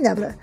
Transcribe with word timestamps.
Dzień 0.00 0.08
dobry. 0.08 0.34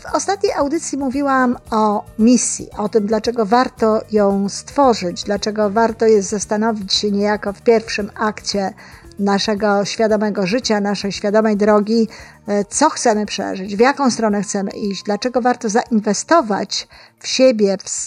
W 0.00 0.14
ostatniej 0.14 0.52
audycji 0.52 0.98
mówiłam 0.98 1.58
o 1.70 2.04
misji, 2.18 2.68
o 2.78 2.88
tym, 2.88 3.06
dlaczego 3.06 3.46
warto 3.46 4.00
ją 4.12 4.48
stworzyć, 4.48 5.24
dlaczego 5.24 5.70
warto 5.70 6.06
jest 6.06 6.28
zastanowić 6.28 6.92
się 6.92 7.10
niejako 7.10 7.52
w 7.52 7.62
pierwszym 7.62 8.10
akcie 8.14 8.74
naszego 9.18 9.84
świadomego 9.84 10.46
życia, 10.46 10.80
naszej 10.80 11.12
świadomej 11.12 11.56
drogi, 11.56 12.08
e, 12.46 12.64
co 12.64 12.90
chcemy 12.90 13.26
przeżyć, 13.26 13.76
w 13.76 13.80
jaką 13.80 14.10
stronę 14.10 14.42
chcemy 14.42 14.70
iść, 14.70 15.02
dlaczego 15.02 15.40
warto 15.40 15.68
zainwestować 15.68 16.88
w 17.18 17.26
siebie, 17.26 17.76
w, 17.84 18.06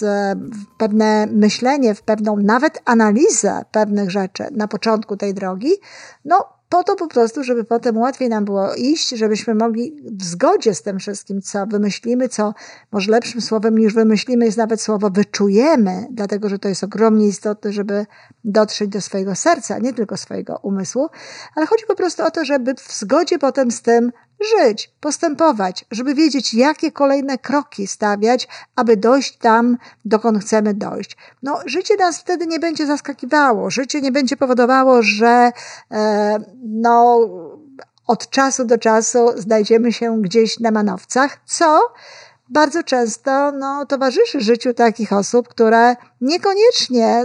pewne 0.78 1.26
myślenie, 1.26 1.94
w 1.94 2.02
pewną 2.02 2.36
nawet 2.36 2.82
analizę 2.84 3.64
pewnych 3.72 4.10
rzeczy 4.10 4.44
na 4.50 4.68
początku 4.68 5.16
tej 5.16 5.34
drogi. 5.34 5.70
No, 6.24 6.55
po 6.68 6.84
to 6.84 6.96
po 6.96 7.06
prostu, 7.06 7.44
żeby 7.44 7.64
potem 7.64 7.96
łatwiej 7.96 8.28
nam 8.28 8.44
było 8.44 8.74
iść, 8.74 9.08
żebyśmy 9.08 9.54
mogli 9.54 9.96
w 10.12 10.24
zgodzie 10.24 10.74
z 10.74 10.82
tym 10.82 10.98
wszystkim, 10.98 11.42
co 11.42 11.66
wymyślimy, 11.66 12.28
co 12.28 12.54
może 12.92 13.12
lepszym 13.12 13.40
słowem 13.40 13.78
niż 13.78 13.94
wymyślimy 13.94 14.44
jest 14.44 14.58
nawet 14.58 14.80
słowo 14.80 15.10
wyczujemy, 15.10 16.06
dlatego 16.10 16.48
że 16.48 16.58
to 16.58 16.68
jest 16.68 16.84
ogromnie 16.84 17.26
istotne, 17.26 17.72
żeby 17.72 18.06
dotrzeć 18.44 18.88
do 18.88 19.00
swojego 19.00 19.34
serca, 19.34 19.78
nie 19.78 19.92
tylko 19.92 20.16
swojego 20.16 20.58
umysłu, 20.62 21.08
ale 21.54 21.66
chodzi 21.66 21.84
po 21.88 21.94
prostu 21.94 22.22
o 22.24 22.30
to, 22.30 22.44
żeby 22.44 22.74
w 22.74 22.92
zgodzie 22.92 23.38
potem 23.38 23.70
z 23.70 23.82
tym 23.82 24.12
żyć, 24.40 24.90
postępować, 25.00 25.84
żeby 25.90 26.14
wiedzieć, 26.14 26.54
jakie 26.54 26.92
kolejne 26.92 27.38
kroki 27.38 27.86
stawiać, 27.86 28.48
aby 28.76 28.96
dojść 28.96 29.36
tam, 29.38 29.76
dokąd 30.04 30.38
chcemy 30.38 30.74
dojść. 30.74 31.16
No, 31.42 31.60
życie 31.66 31.96
nas 31.96 32.18
wtedy 32.18 32.46
nie 32.46 32.58
będzie 32.58 32.86
zaskakiwało, 32.86 33.70
życie 33.70 34.00
nie 34.00 34.12
będzie 34.12 34.36
powodowało, 34.36 35.02
że 35.02 35.52
e, 35.90 36.38
no, 36.64 37.20
od 38.06 38.30
czasu 38.30 38.64
do 38.64 38.78
czasu 38.78 39.28
znajdziemy 39.36 39.92
się 39.92 40.22
gdzieś 40.22 40.60
na 40.60 40.70
manowcach, 40.70 41.38
co 41.44 41.80
bardzo 42.48 42.82
często 42.82 43.52
no, 43.52 43.86
towarzyszy 43.86 44.40
życiu 44.40 44.74
takich 44.74 45.12
osób, 45.12 45.48
które 45.48 45.96
niekoniecznie 46.20 47.24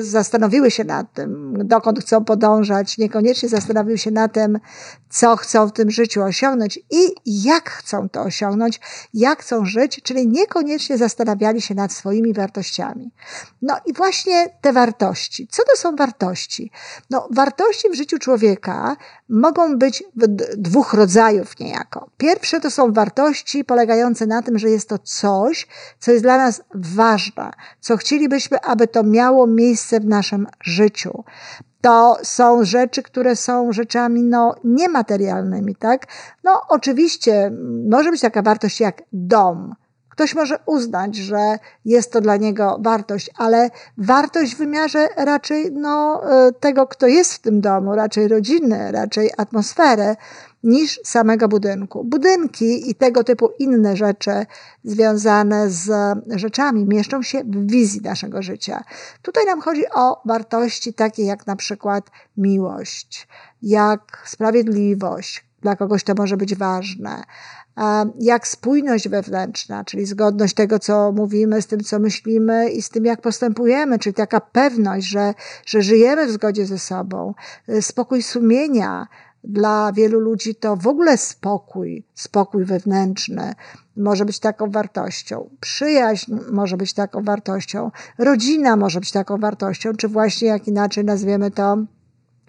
zastanowiły 0.00 0.70
się 0.70 0.84
nad 0.84 1.12
tym, 1.12 1.54
dokąd 1.64 2.00
chcą 2.00 2.24
podążać, 2.24 2.98
niekoniecznie 2.98 3.48
zastanowiły 3.48 3.98
się 3.98 4.10
nad 4.10 4.32
tym, 4.32 4.58
co 5.10 5.36
chcą 5.36 5.66
w 5.66 5.72
tym 5.72 5.90
życiu 5.90 6.22
osiągnąć 6.22 6.78
i 6.90 7.14
jak 7.26 7.70
chcą 7.70 8.08
to 8.08 8.22
osiągnąć, 8.22 8.80
jak 9.14 9.42
chcą 9.42 9.64
żyć, 9.64 10.00
czyli 10.02 10.28
niekoniecznie 10.28 10.98
zastanawiali 10.98 11.62
się 11.62 11.74
nad 11.74 11.92
swoimi 11.92 12.32
wartościami. 12.32 13.10
No 13.62 13.76
i 13.86 13.92
właśnie 13.92 14.48
te 14.60 14.72
wartości. 14.72 15.48
Co 15.50 15.62
to 15.62 15.76
są 15.76 15.96
wartości? 15.96 16.70
No, 17.10 17.28
wartości 17.30 17.90
w 17.90 17.94
życiu 17.94 18.18
człowieka 18.18 18.96
mogą 19.28 19.78
być 19.78 20.04
dwóch 20.56 20.94
rodzajów 20.94 21.58
niejako. 21.60 22.10
Pierwsze 22.16 22.60
to 22.60 22.70
są 22.70 22.92
wartości 22.92 23.64
polegające 23.64 24.26
na 24.26 24.42
tym, 24.42 24.58
że 24.58 24.70
jest 24.70 24.88
to 24.88 24.98
coś, 24.98 25.66
co 25.98 26.12
jest 26.12 26.24
dla 26.24 26.36
nas 26.36 26.62
ważne, 26.74 27.50
co 27.84 27.96
chcielibyśmy, 27.96 28.60
aby 28.60 28.88
to 28.88 29.02
miało 29.02 29.46
miejsce 29.46 30.00
w 30.00 30.06
naszym 30.06 30.46
życiu. 30.60 31.24
To 31.80 32.16
są 32.22 32.64
rzeczy, 32.64 33.02
które 33.02 33.36
są 33.36 33.72
rzeczami 33.72 34.22
no, 34.22 34.54
niematerialnymi, 34.64 35.76
tak? 35.76 36.06
No, 36.44 36.62
oczywiście 36.68 37.52
może 37.90 38.10
być 38.10 38.20
taka 38.20 38.42
wartość 38.42 38.80
jak 38.80 39.02
dom, 39.12 39.74
Ktoś 40.14 40.34
może 40.34 40.58
uznać, 40.66 41.16
że 41.16 41.58
jest 41.84 42.12
to 42.12 42.20
dla 42.20 42.36
niego 42.36 42.78
wartość, 42.80 43.30
ale 43.38 43.70
wartość 43.98 44.54
w 44.54 44.58
wymiarze 44.58 45.08
raczej 45.16 45.72
no, 45.72 46.22
e, 46.32 46.52
tego, 46.52 46.86
kto 46.86 47.06
jest 47.06 47.34
w 47.34 47.38
tym 47.38 47.60
domu, 47.60 47.94
raczej 47.94 48.28
rodziny, 48.28 48.92
raczej 48.92 49.30
atmosfery, 49.36 50.16
niż 50.64 51.00
samego 51.04 51.48
budynku. 51.48 52.04
Budynki 52.04 52.90
i 52.90 52.94
tego 52.94 53.24
typu 53.24 53.48
inne 53.58 53.96
rzeczy 53.96 54.46
związane 54.84 55.70
z 55.70 55.90
rzeczami 56.36 56.84
mieszczą 56.84 57.22
się 57.22 57.44
w 57.44 57.70
wizji 57.70 58.00
naszego 58.00 58.42
życia. 58.42 58.84
Tutaj 59.22 59.46
nam 59.46 59.60
chodzi 59.60 59.82
o 59.94 60.22
wartości 60.24 60.94
takie 60.94 61.24
jak 61.24 61.46
na 61.46 61.56
przykład 61.56 62.10
miłość, 62.36 63.28
jak 63.62 64.22
sprawiedliwość, 64.26 65.44
dla 65.62 65.76
kogoś 65.76 66.04
to 66.04 66.14
może 66.14 66.36
być 66.36 66.54
ważne, 66.54 67.22
jak 68.20 68.48
spójność 68.48 69.08
wewnętrzna, 69.08 69.84
czyli 69.84 70.06
zgodność 70.06 70.54
tego, 70.54 70.78
co 70.78 71.12
mówimy, 71.12 71.62
z 71.62 71.66
tym, 71.66 71.80
co 71.80 71.98
myślimy 71.98 72.70
i 72.70 72.82
z 72.82 72.88
tym, 72.88 73.04
jak 73.04 73.20
postępujemy, 73.20 73.98
czyli 73.98 74.14
taka 74.14 74.40
pewność, 74.40 75.06
że, 75.06 75.34
że 75.66 75.82
żyjemy 75.82 76.26
w 76.26 76.30
zgodzie 76.30 76.66
ze 76.66 76.78
sobą, 76.78 77.34
spokój 77.80 78.22
sumienia, 78.22 79.06
dla 79.44 79.92
wielu 79.92 80.20
ludzi 80.20 80.54
to 80.54 80.76
w 80.76 80.86
ogóle 80.86 81.16
spokój, 81.16 82.06
spokój 82.14 82.64
wewnętrzny 82.64 83.54
może 83.96 84.24
być 84.24 84.38
taką 84.38 84.70
wartością. 84.70 85.50
Przyjaźń 85.60 86.34
może 86.52 86.76
być 86.76 86.94
taką 86.94 87.22
wartością. 87.22 87.90
Rodzina 88.18 88.76
może 88.76 89.00
być 89.00 89.12
taką 89.12 89.38
wartością, 89.38 89.92
czy 89.92 90.08
właśnie 90.08 90.48
jak 90.48 90.68
inaczej 90.68 91.04
nazwiemy 91.04 91.50
to 91.50 91.76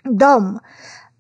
dom. 0.06 0.60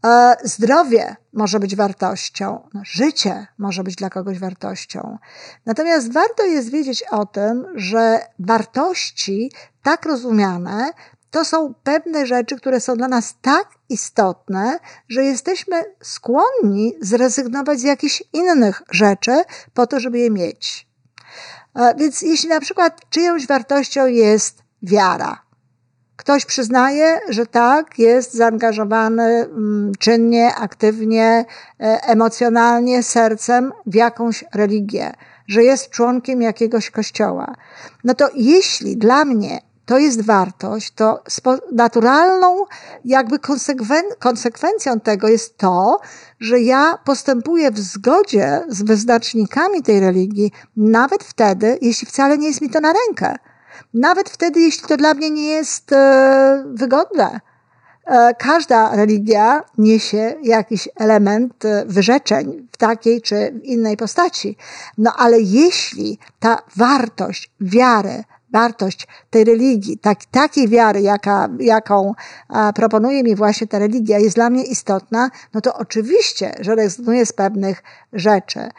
E, 0.05 0.35
zdrowie 0.43 1.15
może 1.33 1.59
być 1.59 1.75
wartością, 1.75 2.69
życie 2.83 3.47
może 3.57 3.83
być 3.83 3.95
dla 3.95 4.09
kogoś 4.09 4.39
wartością. 4.39 5.17
Natomiast 5.65 6.13
warto 6.13 6.45
jest 6.45 6.69
wiedzieć 6.69 7.03
o 7.11 7.25
tym, 7.25 7.65
że 7.75 8.19
wartości 8.39 9.51
tak 9.83 10.05
rozumiane 10.05 10.91
to 11.35 11.45
są 11.45 11.73
pewne 11.83 12.25
rzeczy, 12.25 12.55
które 12.55 12.79
są 12.79 12.95
dla 12.95 13.07
nas 13.07 13.35
tak 13.41 13.67
istotne, 13.89 14.79
że 15.09 15.23
jesteśmy 15.23 15.83
skłonni 16.01 16.93
zrezygnować 17.01 17.79
z 17.79 17.83
jakichś 17.83 18.23
innych 18.33 18.81
rzeczy 18.91 19.31
po 19.73 19.87
to, 19.87 19.99
żeby 19.99 20.19
je 20.19 20.31
mieć. 20.31 20.87
E, 21.75 21.95
więc 21.95 22.21
jeśli 22.21 22.49
na 22.49 22.59
przykład 22.59 23.01
czyjąś 23.09 23.47
wartością 23.47 24.05
jest 24.05 24.63
wiara, 24.81 25.41
ktoś 26.15 26.45
przyznaje, 26.45 27.19
że 27.29 27.45
tak, 27.45 27.99
jest 27.99 28.33
zaangażowany 28.33 29.23
mm, 29.23 29.91
czynnie, 29.99 30.55
aktywnie, 30.55 31.45
e, 31.79 31.99
emocjonalnie, 32.03 33.03
sercem 33.03 33.71
w 33.85 33.95
jakąś 33.95 34.43
religię, 34.53 35.13
że 35.47 35.63
jest 35.63 35.89
członkiem 35.89 36.41
jakiegoś 36.41 36.89
kościoła, 36.89 37.55
no 38.03 38.13
to 38.13 38.29
jeśli 38.35 38.97
dla 38.97 39.25
mnie 39.25 39.74
to 39.85 39.97
jest 39.97 40.21
wartość, 40.21 40.91
to 40.91 41.23
naturalną 41.71 42.65
jakby 43.05 43.39
konsekwen 43.39 44.03
konsekwencją 44.19 44.99
tego 44.99 45.27
jest 45.27 45.57
to, 45.57 45.99
że 46.39 46.59
ja 46.59 46.97
postępuję 47.05 47.71
w 47.71 47.79
zgodzie 47.79 48.61
z 48.67 48.83
wyznacznikami 48.83 49.83
tej 49.83 49.99
religii, 49.99 50.51
nawet 50.77 51.23
wtedy, 51.23 51.77
jeśli 51.81 52.07
wcale 52.07 52.37
nie 52.37 52.47
jest 52.47 52.61
mi 52.61 52.69
to 52.69 52.79
na 52.79 52.93
rękę. 52.93 53.35
Nawet 53.93 54.29
wtedy, 54.29 54.59
jeśli 54.59 54.87
to 54.87 54.97
dla 54.97 55.13
mnie 55.13 55.29
nie 55.29 55.45
jest 55.47 55.93
e, 55.93 56.63
wygodne. 56.73 57.39
E, 58.05 58.33
każda 58.33 58.95
religia 58.95 59.63
niesie 59.77 60.35
jakiś 60.43 60.89
element 60.95 61.65
e, 61.65 61.85
wyrzeczeń 61.85 62.67
w 62.71 62.77
takiej 62.77 63.21
czy 63.21 63.59
innej 63.63 63.97
postaci. 63.97 64.57
No 64.97 65.13
ale 65.17 65.39
jeśli 65.39 66.19
ta 66.39 66.61
wartość 66.75 67.51
wiary, 67.61 68.23
wartość 68.55 69.07
tej 69.29 69.43
religii, 69.43 69.97
tak, 69.97 70.25
takiej 70.25 70.67
wiary, 70.67 71.01
jaka, 71.01 71.49
jaką 71.59 72.13
a, 72.49 72.73
proponuje 72.73 73.23
mi 73.23 73.35
właśnie 73.35 73.67
ta 73.67 73.79
religia, 73.79 74.19
jest 74.19 74.35
dla 74.35 74.49
mnie 74.49 74.63
istotna, 74.63 75.29
no 75.53 75.61
to 75.61 75.77
oczywiście, 75.77 76.55
że 76.59 76.75
rezygnuję 76.75 77.25
z 77.25 77.33
pewnych 77.33 77.83
rzeczy. 78.13 78.69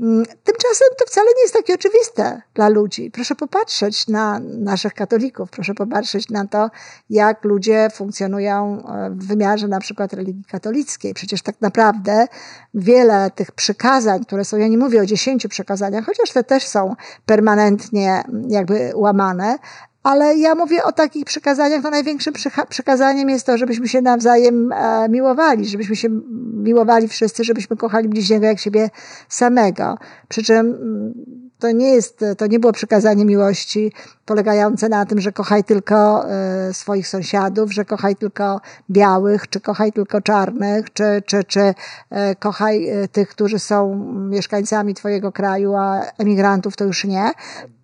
Mm, 0.00 0.24
tymczasem 0.44 0.88
to 0.98 1.06
wcale 1.06 1.26
nie 1.36 1.42
jest 1.42 1.54
takie 1.54 1.74
oczywiste 1.74 2.42
dla 2.54 2.68
ludzi. 2.68 3.10
Proszę 3.10 3.34
popatrzeć 3.34 4.08
na 4.08 4.40
naszych 4.40 4.94
katolików, 4.94 5.50
proszę 5.50 5.74
popatrzeć 5.74 6.28
na 6.28 6.46
to, 6.46 6.70
jak 7.10 7.44
ludzie 7.44 7.88
funkcjonują 7.94 8.82
e, 8.88 9.10
w 9.10 9.26
wymiarze 9.26 9.68
na 9.68 9.80
przykład 9.80 10.12
religii 10.12 10.44
katolickiej. 10.44 11.14
Przecież 11.14 11.42
tak 11.42 11.60
naprawdę 11.60 12.26
wiele 12.74 13.30
tych 13.30 13.52
przykazeń, 13.52 14.24
które 14.24 14.44
są, 14.44 14.56
ja 14.56 14.68
nie 14.68 14.78
mówię 14.78 15.02
o 15.02 15.06
dziesięciu 15.06 15.48
przekazaniach, 15.48 16.04
chociaż 16.04 16.30
te 16.32 16.44
też 16.44 16.66
są 16.66 16.94
permanentnie 17.26 18.22
jakby 18.48 18.92
łamane, 18.94 19.58
ale 20.02 20.36
ja 20.36 20.54
mówię 20.54 20.84
o 20.84 20.92
takich 20.92 21.24
przykazaniach, 21.24 21.82
no 21.82 21.90
największym 21.90 22.34
przykazaniem 22.68 23.28
jest 23.28 23.46
to, 23.46 23.58
żebyśmy 23.58 23.88
się 23.88 24.02
nawzajem 24.02 24.72
e, 24.72 25.08
miłowali, 25.08 25.66
żebyśmy 25.66 25.96
się 25.96 26.08
miłowali 26.52 27.08
wszyscy, 27.08 27.44
żebyśmy 27.44 27.76
kochali 27.76 28.08
bliźniego 28.08 28.46
jak 28.46 28.58
siebie 28.58 28.90
samego. 29.28 29.98
Przy 30.28 30.42
czym 30.42 30.58
mm, 30.58 31.14
to 31.58 31.70
nie 31.70 31.88
jest, 31.88 32.24
to 32.38 32.46
nie 32.46 32.58
było 32.58 32.72
przykazanie 32.72 33.24
miłości 33.24 33.92
polegające 34.24 34.88
na 34.88 35.06
tym, 35.06 35.20
że 35.20 35.32
kochaj 35.32 35.64
tylko 35.64 36.30
e, 36.30 36.74
swoich 36.74 37.08
sąsiadów, 37.08 37.72
że 37.72 37.84
kochaj 37.84 38.16
tylko 38.16 38.60
białych, 38.90 39.48
czy 39.48 39.60
kochaj 39.60 39.92
tylko 39.92 40.20
czarnych, 40.20 40.92
czy, 40.92 41.22
czy, 41.26 41.44
czy 41.44 41.74
e, 42.10 42.34
kochaj 42.34 42.88
tych, 43.12 43.28
którzy 43.28 43.58
są 43.58 43.94
mieszkańcami 44.30 44.94
twojego 44.94 45.32
kraju, 45.32 45.74
a 45.74 46.00
emigrantów 46.18 46.76
to 46.76 46.84
już 46.84 47.04
nie. 47.04 47.30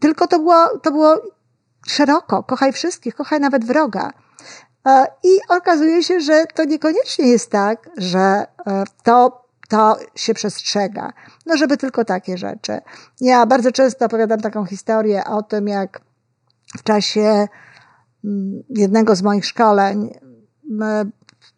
Tylko 0.00 0.26
to 0.26 0.38
było, 0.38 0.78
to 0.82 0.90
było 0.90 1.34
szeroko, 1.86 2.42
kochaj 2.42 2.72
wszystkich, 2.72 3.14
kochaj 3.14 3.40
nawet 3.40 3.64
wroga. 3.64 4.10
E, 4.86 5.06
I 5.22 5.38
okazuje 5.48 6.02
się, 6.02 6.20
że 6.20 6.44
to 6.54 6.64
niekoniecznie 6.64 7.26
jest 7.26 7.50
tak, 7.50 7.90
że 7.96 8.46
e, 8.66 8.84
to 9.02 9.44
to 9.68 9.96
się 10.14 10.34
przestrzega. 10.34 11.12
No, 11.46 11.56
żeby 11.56 11.76
tylko 11.76 12.04
takie 12.04 12.38
rzeczy. 12.38 12.78
Ja 13.20 13.46
bardzo 13.46 13.72
często 13.72 14.06
opowiadam 14.06 14.40
taką 14.40 14.64
historię 14.64 15.24
o 15.24 15.42
tym, 15.42 15.68
jak 15.68 16.00
w 16.78 16.82
czasie 16.82 17.48
mm, 18.24 18.62
jednego 18.68 19.16
z 19.16 19.22
moich 19.22 19.46
szkoleń 19.46 20.14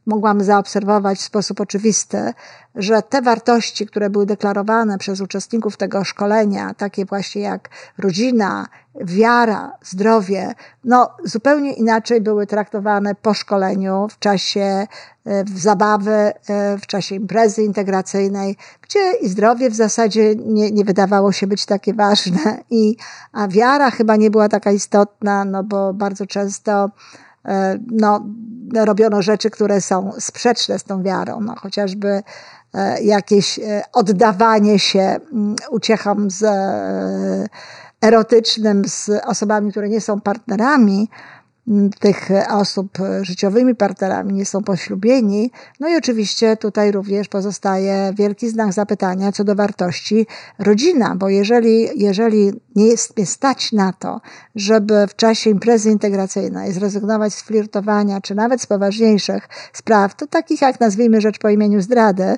mogłam 0.06 0.44
zaobserwować 0.44 1.18
w 1.18 1.22
sposób 1.22 1.60
oczywisty, 1.60 2.32
że 2.74 3.02
te 3.02 3.22
wartości, 3.22 3.86
które 3.86 4.10
były 4.10 4.26
deklarowane 4.26 4.98
przez 4.98 5.20
uczestników 5.20 5.76
tego 5.76 6.04
szkolenia, 6.04 6.74
takie 6.74 7.04
właśnie 7.04 7.42
jak 7.42 7.68
rodzina, 7.98 8.66
wiara, 9.00 9.72
zdrowie, 9.82 10.54
no 10.84 11.10
zupełnie 11.24 11.72
inaczej 11.72 12.20
były 12.20 12.46
traktowane 12.46 13.14
po 13.14 13.34
szkoleniu, 13.34 14.06
w 14.10 14.18
czasie 14.18 14.86
e, 15.24 15.44
w 15.44 15.58
zabawy, 15.58 16.12
e, 16.12 16.32
w 16.78 16.86
czasie 16.86 17.14
imprezy 17.14 17.62
integracyjnej, 17.62 18.56
gdzie 18.82 19.12
i 19.12 19.28
zdrowie 19.28 19.70
w 19.70 19.74
zasadzie 19.74 20.34
nie, 20.36 20.70
nie 20.70 20.84
wydawało 20.84 21.32
się 21.32 21.46
być 21.46 21.66
takie 21.66 21.94
ważne, 21.94 22.62
i, 22.70 22.96
a 23.32 23.48
wiara 23.48 23.90
chyba 23.90 24.16
nie 24.16 24.30
była 24.30 24.48
taka 24.48 24.72
istotna, 24.72 25.44
no 25.44 25.64
bo 25.64 25.94
bardzo 25.94 26.26
często 26.26 26.90
no, 27.90 28.26
robiono 28.74 29.22
rzeczy, 29.22 29.50
które 29.50 29.80
są 29.80 30.12
sprzeczne 30.18 30.78
z 30.78 30.84
tą 30.84 31.02
wiarą, 31.02 31.40
no, 31.40 31.54
chociażby 31.56 32.22
e, 32.74 33.02
jakieś 33.02 33.58
e, 33.58 33.82
oddawanie 33.92 34.78
się 34.78 35.00
mm, 35.00 35.56
uciechom 35.70 36.30
z 36.30 36.44
erotycznym 38.02 38.82
z 38.88 39.10
osobami, 39.24 39.70
które 39.70 39.88
nie 39.88 40.00
są 40.00 40.20
partnerami, 40.20 41.08
tych 42.00 42.28
osób 42.50 42.98
życiowymi 43.22 43.74
partnerami, 43.74 44.32
nie 44.32 44.44
są 44.44 44.62
poślubieni. 44.62 45.50
No 45.80 45.88
i 45.88 45.96
oczywiście 45.96 46.56
tutaj 46.56 46.92
również 46.92 47.28
pozostaje 47.28 48.12
wielki 48.14 48.48
znak 48.48 48.72
zapytania 48.72 49.32
co 49.32 49.44
do 49.44 49.54
wartości 49.54 50.26
rodzina, 50.58 51.14
bo 51.16 51.28
jeżeli, 51.28 51.88
jeżeli 52.02 52.52
nie 52.76 52.86
jest 52.86 53.16
mnie 53.16 53.26
stać 53.26 53.72
na 53.72 53.92
to, 53.92 54.20
żeby 54.54 55.06
w 55.06 55.16
czasie 55.16 55.50
imprezy 55.50 55.90
integracyjnej 55.90 56.72
zrezygnować 56.72 57.34
z 57.34 57.42
flirtowania, 57.42 58.20
czy 58.20 58.34
nawet 58.34 58.62
z 58.62 58.66
poważniejszych 58.66 59.48
spraw, 59.72 60.14
to 60.14 60.26
takich 60.26 60.60
jak 60.60 60.80
nazwijmy 60.80 61.20
rzecz 61.20 61.38
po 61.38 61.48
imieniu 61.48 61.82
zdrady, 61.82 62.36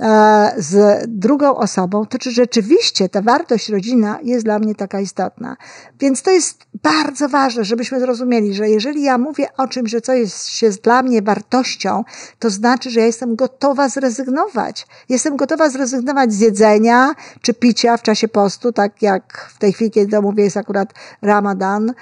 E, 0.00 0.54
z 0.58 1.04
drugą 1.08 1.56
osobą, 1.56 2.06
to 2.06 2.18
czy 2.18 2.30
rzeczywiście 2.30 3.08
ta 3.08 3.22
wartość 3.22 3.68
rodzina 3.68 4.18
jest 4.22 4.44
dla 4.44 4.58
mnie 4.58 4.74
taka 4.74 5.00
istotna. 5.00 5.56
Więc 6.00 6.22
to 6.22 6.30
jest 6.30 6.66
bardzo 6.82 7.28
ważne, 7.28 7.64
żebyśmy 7.64 8.00
zrozumieli, 8.00 8.54
że 8.54 8.68
jeżeli 8.68 9.02
ja 9.02 9.18
mówię 9.18 9.48
o 9.56 9.68
czymś, 9.68 9.90
że 9.90 10.00
coś 10.00 10.18
jest, 10.18 10.62
jest 10.62 10.82
dla 10.82 11.02
mnie 11.02 11.22
wartością, 11.22 12.04
to 12.38 12.50
znaczy, 12.50 12.90
że 12.90 13.00
ja 13.00 13.06
jestem 13.06 13.36
gotowa 13.36 13.88
zrezygnować. 13.88 14.86
Jestem 15.08 15.36
gotowa 15.36 15.70
zrezygnować 15.70 16.32
z 16.32 16.40
jedzenia 16.40 17.14
czy 17.42 17.54
picia 17.54 17.96
w 17.96 18.02
czasie 18.02 18.28
postu, 18.28 18.72
tak 18.72 19.02
jak 19.02 19.50
w 19.54 19.58
tej 19.58 19.72
chwili, 19.76 19.90
kiedy 19.90 20.10
to 20.10 20.22
mówię, 20.22 20.44
jest 20.44 20.56
akurat 20.56 20.94
Ramadan, 21.22 21.92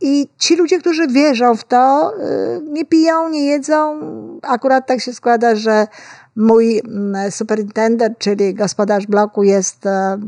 i 0.00 0.28
ci 0.38 0.56
ludzie, 0.56 0.78
którzy 0.78 1.06
wierzą 1.06 1.56
w 1.56 1.64
to, 1.64 2.12
e, 2.20 2.60
nie 2.62 2.84
piją, 2.84 3.28
nie 3.28 3.44
jedzą. 3.44 4.00
Akurat 4.42 4.86
tak 4.86 5.00
się 5.00 5.12
składa, 5.12 5.56
że 5.56 5.86
Mój 6.36 6.80
mm, 6.84 7.30
superintendent, 7.30 8.18
czyli 8.18 8.54
gospodarz 8.54 9.06
bloku, 9.06 9.42
jest 9.42 9.86
e, 9.86 10.18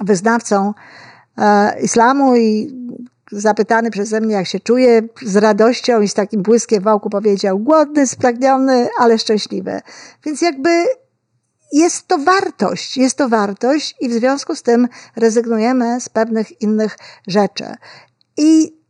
wyznawcą 0.00 0.74
e, 1.38 1.80
islamu 1.80 2.36
i 2.36 2.76
zapytany 3.32 3.90
przeze 3.90 4.20
mnie, 4.20 4.34
jak 4.34 4.46
się 4.46 4.60
czuje, 4.60 5.02
z 5.22 5.36
radością 5.36 6.00
i 6.00 6.08
z 6.08 6.14
takim 6.14 6.42
błyskiem 6.42 6.82
wałku 6.82 7.10
powiedział: 7.10 7.58
głodny, 7.58 8.06
spragniony, 8.06 8.88
ale 8.98 9.18
szczęśliwy. 9.18 9.80
Więc 10.24 10.42
jakby 10.42 10.84
jest 11.72 12.08
to 12.08 12.18
wartość, 12.18 12.96
jest 12.96 13.16
to 13.16 13.28
wartość 13.28 13.94
i 14.00 14.08
w 14.08 14.12
związku 14.12 14.56
z 14.56 14.62
tym 14.62 14.88
rezygnujemy 15.16 16.00
z 16.00 16.08
pewnych 16.08 16.62
innych 16.62 16.96
rzeczy. 17.26 17.64
I 18.36 18.82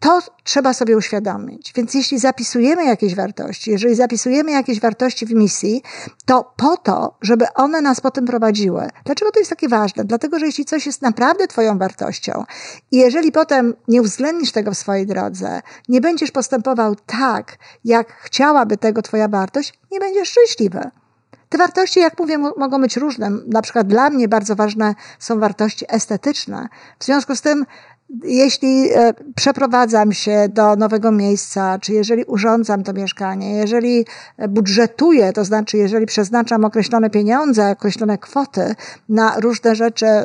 to 0.00 0.20
trzeba 0.44 0.72
sobie 0.72 0.96
uświadomić. 0.96 1.72
Więc 1.76 1.94
jeśli 1.94 2.18
zapisujemy 2.18 2.84
jakieś 2.84 3.14
wartości, 3.14 3.70
jeżeli 3.70 3.94
zapisujemy 3.94 4.50
jakieś 4.50 4.80
wartości 4.80 5.26
w 5.26 5.34
misji, 5.34 5.82
to 6.26 6.54
po 6.56 6.76
to, 6.76 7.16
żeby 7.22 7.46
one 7.54 7.80
nas 7.80 8.00
potem 8.00 8.26
prowadziły. 8.26 8.88
Dlaczego 9.04 9.30
to 9.30 9.38
jest 9.38 9.50
takie 9.50 9.68
ważne? 9.68 10.04
Dlatego, 10.04 10.38
że 10.38 10.46
jeśli 10.46 10.64
coś 10.64 10.86
jest 10.86 11.02
naprawdę 11.02 11.46
Twoją 11.46 11.78
wartością 11.78 12.44
i 12.90 12.96
jeżeli 12.96 13.32
potem 13.32 13.74
nie 13.88 14.00
uwzględnisz 14.00 14.52
tego 14.52 14.70
w 14.70 14.78
swojej 14.78 15.06
drodze, 15.06 15.60
nie 15.88 16.00
będziesz 16.00 16.30
postępował 16.30 16.94
tak, 17.06 17.58
jak 17.84 18.12
chciałaby 18.12 18.76
tego 18.76 19.02
Twoja 19.02 19.28
wartość, 19.28 19.78
nie 19.92 20.00
będziesz 20.00 20.28
szczęśliwy. 20.28 20.90
Te 21.48 21.58
wartości, 21.58 22.00
jak 22.00 22.18
mówię, 22.18 22.38
mogą 22.38 22.80
być 22.80 22.96
różne. 22.96 23.30
Na 23.46 23.62
przykład 23.62 23.86
dla 23.86 24.10
mnie 24.10 24.28
bardzo 24.28 24.56
ważne 24.56 24.94
są 25.18 25.40
wartości 25.40 25.84
estetyczne. 25.88 26.68
W 26.98 27.04
związku 27.04 27.36
z 27.36 27.40
tym 27.40 27.64
jeśli 28.24 28.92
e, 28.92 29.14
przeprowadzam 29.34 30.12
się 30.12 30.48
do 30.48 30.76
nowego 30.76 31.12
miejsca, 31.12 31.78
czy 31.78 31.92
jeżeli 31.92 32.24
urządzam 32.24 32.82
to 32.82 32.92
mieszkanie, 32.92 33.56
jeżeli 33.56 34.06
budżetuję, 34.48 35.32
to 35.32 35.44
znaczy 35.44 35.76
jeżeli 35.76 36.06
przeznaczam 36.06 36.64
określone 36.64 37.10
pieniądze, 37.10 37.70
określone 37.70 38.18
kwoty 38.18 38.74
na 39.08 39.40
różne 39.40 39.74
rzeczy 39.74 40.06
e, 40.06 40.24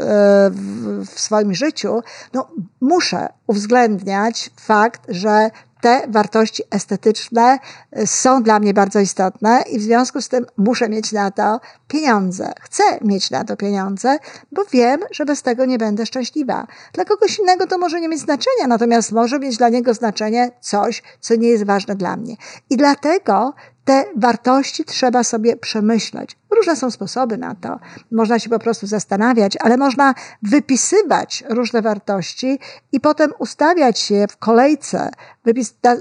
w 1.05 1.19
swoim 1.19 1.53
życiu, 1.53 2.01
no 2.33 2.47
muszę 2.81 3.29
uwzględniać 3.47 4.51
fakt, 4.59 5.01
że 5.07 5.49
te 5.83 6.01
wartości 6.07 6.63
estetyczne 6.71 7.59
y, 7.97 8.07
są 8.07 8.43
dla 8.43 8.59
mnie 8.59 8.73
bardzo 8.73 8.99
istotne 8.99 9.63
i 9.71 9.79
w 9.79 9.81
związku 9.81 10.21
z 10.21 10.29
tym 10.29 10.45
muszę 10.57 10.89
mieć 10.89 11.11
na 11.11 11.31
to 11.31 11.59
pieniądze. 11.87 12.53
Chcę 12.61 12.83
mieć 13.01 13.31
na 13.31 13.43
to 13.43 13.57
pieniądze, 13.57 14.17
bo 14.51 14.61
wiem, 14.71 14.99
że 15.11 15.25
bez 15.25 15.41
tego 15.41 15.65
nie 15.65 15.77
będę 15.77 16.05
szczęśliwa. 16.05 16.67
Dla 16.93 17.05
kogoś 17.05 17.39
innego 17.39 17.67
to 17.67 17.77
może 17.77 18.01
nie 18.01 18.09
mieć 18.09 18.19
znaczenia, 18.19 18.67
natomiast 18.67 19.11
może 19.11 19.39
mieć 19.39 19.57
dla 19.57 19.69
niego 19.69 19.93
znaczenie 19.93 20.51
coś, 20.61 21.03
co 21.19 21.35
nie 21.35 21.47
jest 21.47 21.63
ważne 21.63 21.95
dla 21.95 22.17
mnie. 22.17 22.35
I 22.69 22.77
dlatego 22.77 23.53
te 23.85 24.05
wartości 24.15 24.85
trzeba 24.85 25.23
sobie 25.23 25.57
przemyśleć. 25.57 26.37
Różne 26.55 26.75
są 26.75 26.91
sposoby 26.91 27.37
na 27.37 27.55
to. 27.55 27.79
Można 28.11 28.39
się 28.39 28.49
po 28.49 28.59
prostu 28.59 28.87
zastanawiać, 28.87 29.57
ale 29.59 29.77
można 29.77 30.13
wypisywać 30.41 31.43
różne 31.49 31.81
wartości 31.81 32.59
i 32.91 32.99
potem 32.99 33.31
ustawiać 33.39 33.99
się 33.99 34.25
w 34.29 34.37
kolejce, 34.37 35.09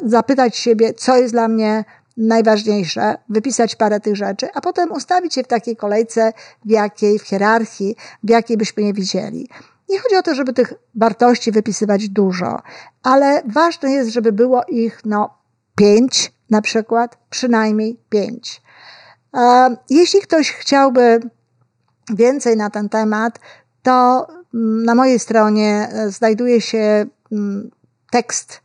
zapytać 0.04 0.56
siebie, 0.56 0.94
co 0.94 1.16
jest 1.16 1.34
dla 1.34 1.48
mnie 1.48 1.84
najważniejsze, 2.16 3.14
wypisać 3.28 3.76
parę 3.76 4.00
tych 4.00 4.16
rzeczy, 4.16 4.48
a 4.54 4.60
potem 4.60 4.92
ustawić 4.92 5.36
je 5.36 5.44
w 5.44 5.46
takiej 5.46 5.76
kolejce, 5.76 6.32
w 6.64 6.70
jakiej, 6.70 7.18
w 7.18 7.22
hierarchii, 7.22 7.96
w 8.22 8.30
jakiej 8.30 8.56
byśmy 8.56 8.82
je 8.82 8.92
widzieli. 8.92 9.48
Nie 9.88 9.98
chodzi 9.98 10.16
o 10.16 10.22
to, 10.22 10.34
żeby 10.34 10.52
tych 10.52 10.74
wartości 10.94 11.52
wypisywać 11.52 12.08
dużo, 12.08 12.62
ale 13.02 13.42
ważne 13.46 13.92
jest, 13.92 14.10
żeby 14.10 14.32
było 14.32 14.62
ich 14.68 15.00
no, 15.04 15.30
pięć, 15.76 16.32
na 16.52 16.62
przykład 16.62 17.18
przynajmniej 17.30 18.00
pięć. 18.08 18.62
Jeśli 19.90 20.20
ktoś 20.20 20.50
chciałby 20.50 21.20
więcej 22.14 22.56
na 22.56 22.70
ten 22.70 22.88
temat, 22.88 23.40
to 23.82 24.26
mm, 24.54 24.84
na 24.84 24.94
mojej 24.94 25.18
stronie 25.18 25.88
e, 25.92 26.10
znajduje 26.10 26.60
się 26.60 27.06
mm, 27.32 27.70
tekst 28.10 28.60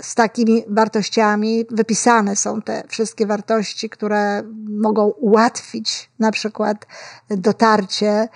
z 0.00 0.14
takimi 0.14 0.64
wartościami. 0.68 1.64
Wypisane 1.70 2.36
są 2.36 2.62
te 2.62 2.82
wszystkie 2.88 3.26
wartości, 3.26 3.90
które 3.90 4.42
mogą 4.68 5.06
ułatwić 5.06 6.10
na 6.18 6.30
przykład 6.32 6.86
dotarcie 7.30 8.28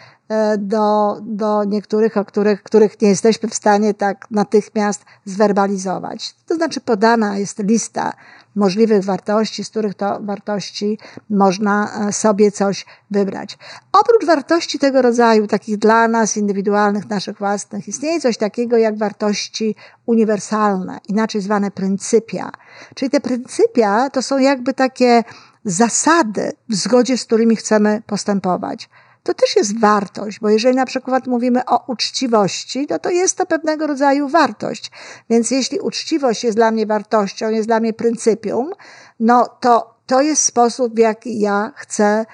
do, 0.58 1.16
do 1.22 1.64
niektórych, 1.64 2.16
o 2.16 2.24
których, 2.24 2.62
których 2.62 3.00
nie 3.02 3.08
jesteśmy 3.08 3.48
w 3.48 3.54
stanie 3.54 3.94
tak 3.94 4.26
natychmiast 4.30 5.04
zwerbalizować. 5.24 6.34
To 6.46 6.54
znaczy 6.54 6.80
podana 6.80 7.38
jest 7.38 7.58
lista 7.58 8.12
możliwych 8.56 9.04
wartości, 9.04 9.64
z 9.64 9.70
których 9.70 9.94
to 9.94 10.18
wartości 10.20 10.98
można 11.30 12.08
e, 12.08 12.12
sobie 12.12 12.52
coś 12.52 12.86
wybrać. 13.10 13.58
Oprócz 13.92 14.26
wartości 14.26 14.78
tego 14.78 15.02
rodzaju, 15.02 15.46
takich 15.46 15.78
dla 15.78 16.08
nas, 16.08 16.36
indywidualnych, 16.36 17.10
naszych 17.10 17.38
własnych, 17.38 17.88
istnieje 17.88 18.20
coś 18.20 18.36
takiego 18.36 18.76
jak 18.76 18.98
wartości 18.98 19.74
uniwersalne, 20.06 20.98
inaczej 21.08 21.40
zwane 21.40 21.70
pryncypia. 21.70 22.50
Czyli 22.94 23.10
te 23.10 23.20
pryncypia 23.20 24.10
to 24.10 24.22
są 24.22 24.38
jakby 24.38 24.74
takie 24.74 25.24
zasady, 25.64 26.52
w 26.68 26.74
zgodzie 26.74 27.18
z 27.18 27.24
którymi 27.24 27.56
chcemy 27.56 28.02
postępować 28.06 28.88
to 29.26 29.34
też 29.34 29.56
jest 29.56 29.80
wartość, 29.80 30.40
bo 30.40 30.48
jeżeli 30.48 30.76
na 30.76 30.86
przykład 30.86 31.26
mówimy 31.26 31.64
o 31.64 31.84
uczciwości, 31.86 32.86
no 32.90 32.98
to 32.98 33.10
jest 33.10 33.38
to 33.38 33.46
pewnego 33.46 33.86
rodzaju 33.86 34.28
wartość. 34.28 34.90
Więc 35.30 35.50
jeśli 35.50 35.80
uczciwość 35.80 36.44
jest 36.44 36.56
dla 36.56 36.70
mnie 36.70 36.86
wartością, 36.86 37.50
jest 37.50 37.68
dla 37.68 37.80
mnie 37.80 37.92
pryncypium, 37.92 38.72
no 39.20 39.48
to 39.60 39.96
to 40.06 40.20
jest 40.20 40.42
sposób, 40.42 40.94
w 40.94 40.98
jaki 40.98 41.40
ja 41.40 41.72
chcę 41.76 42.26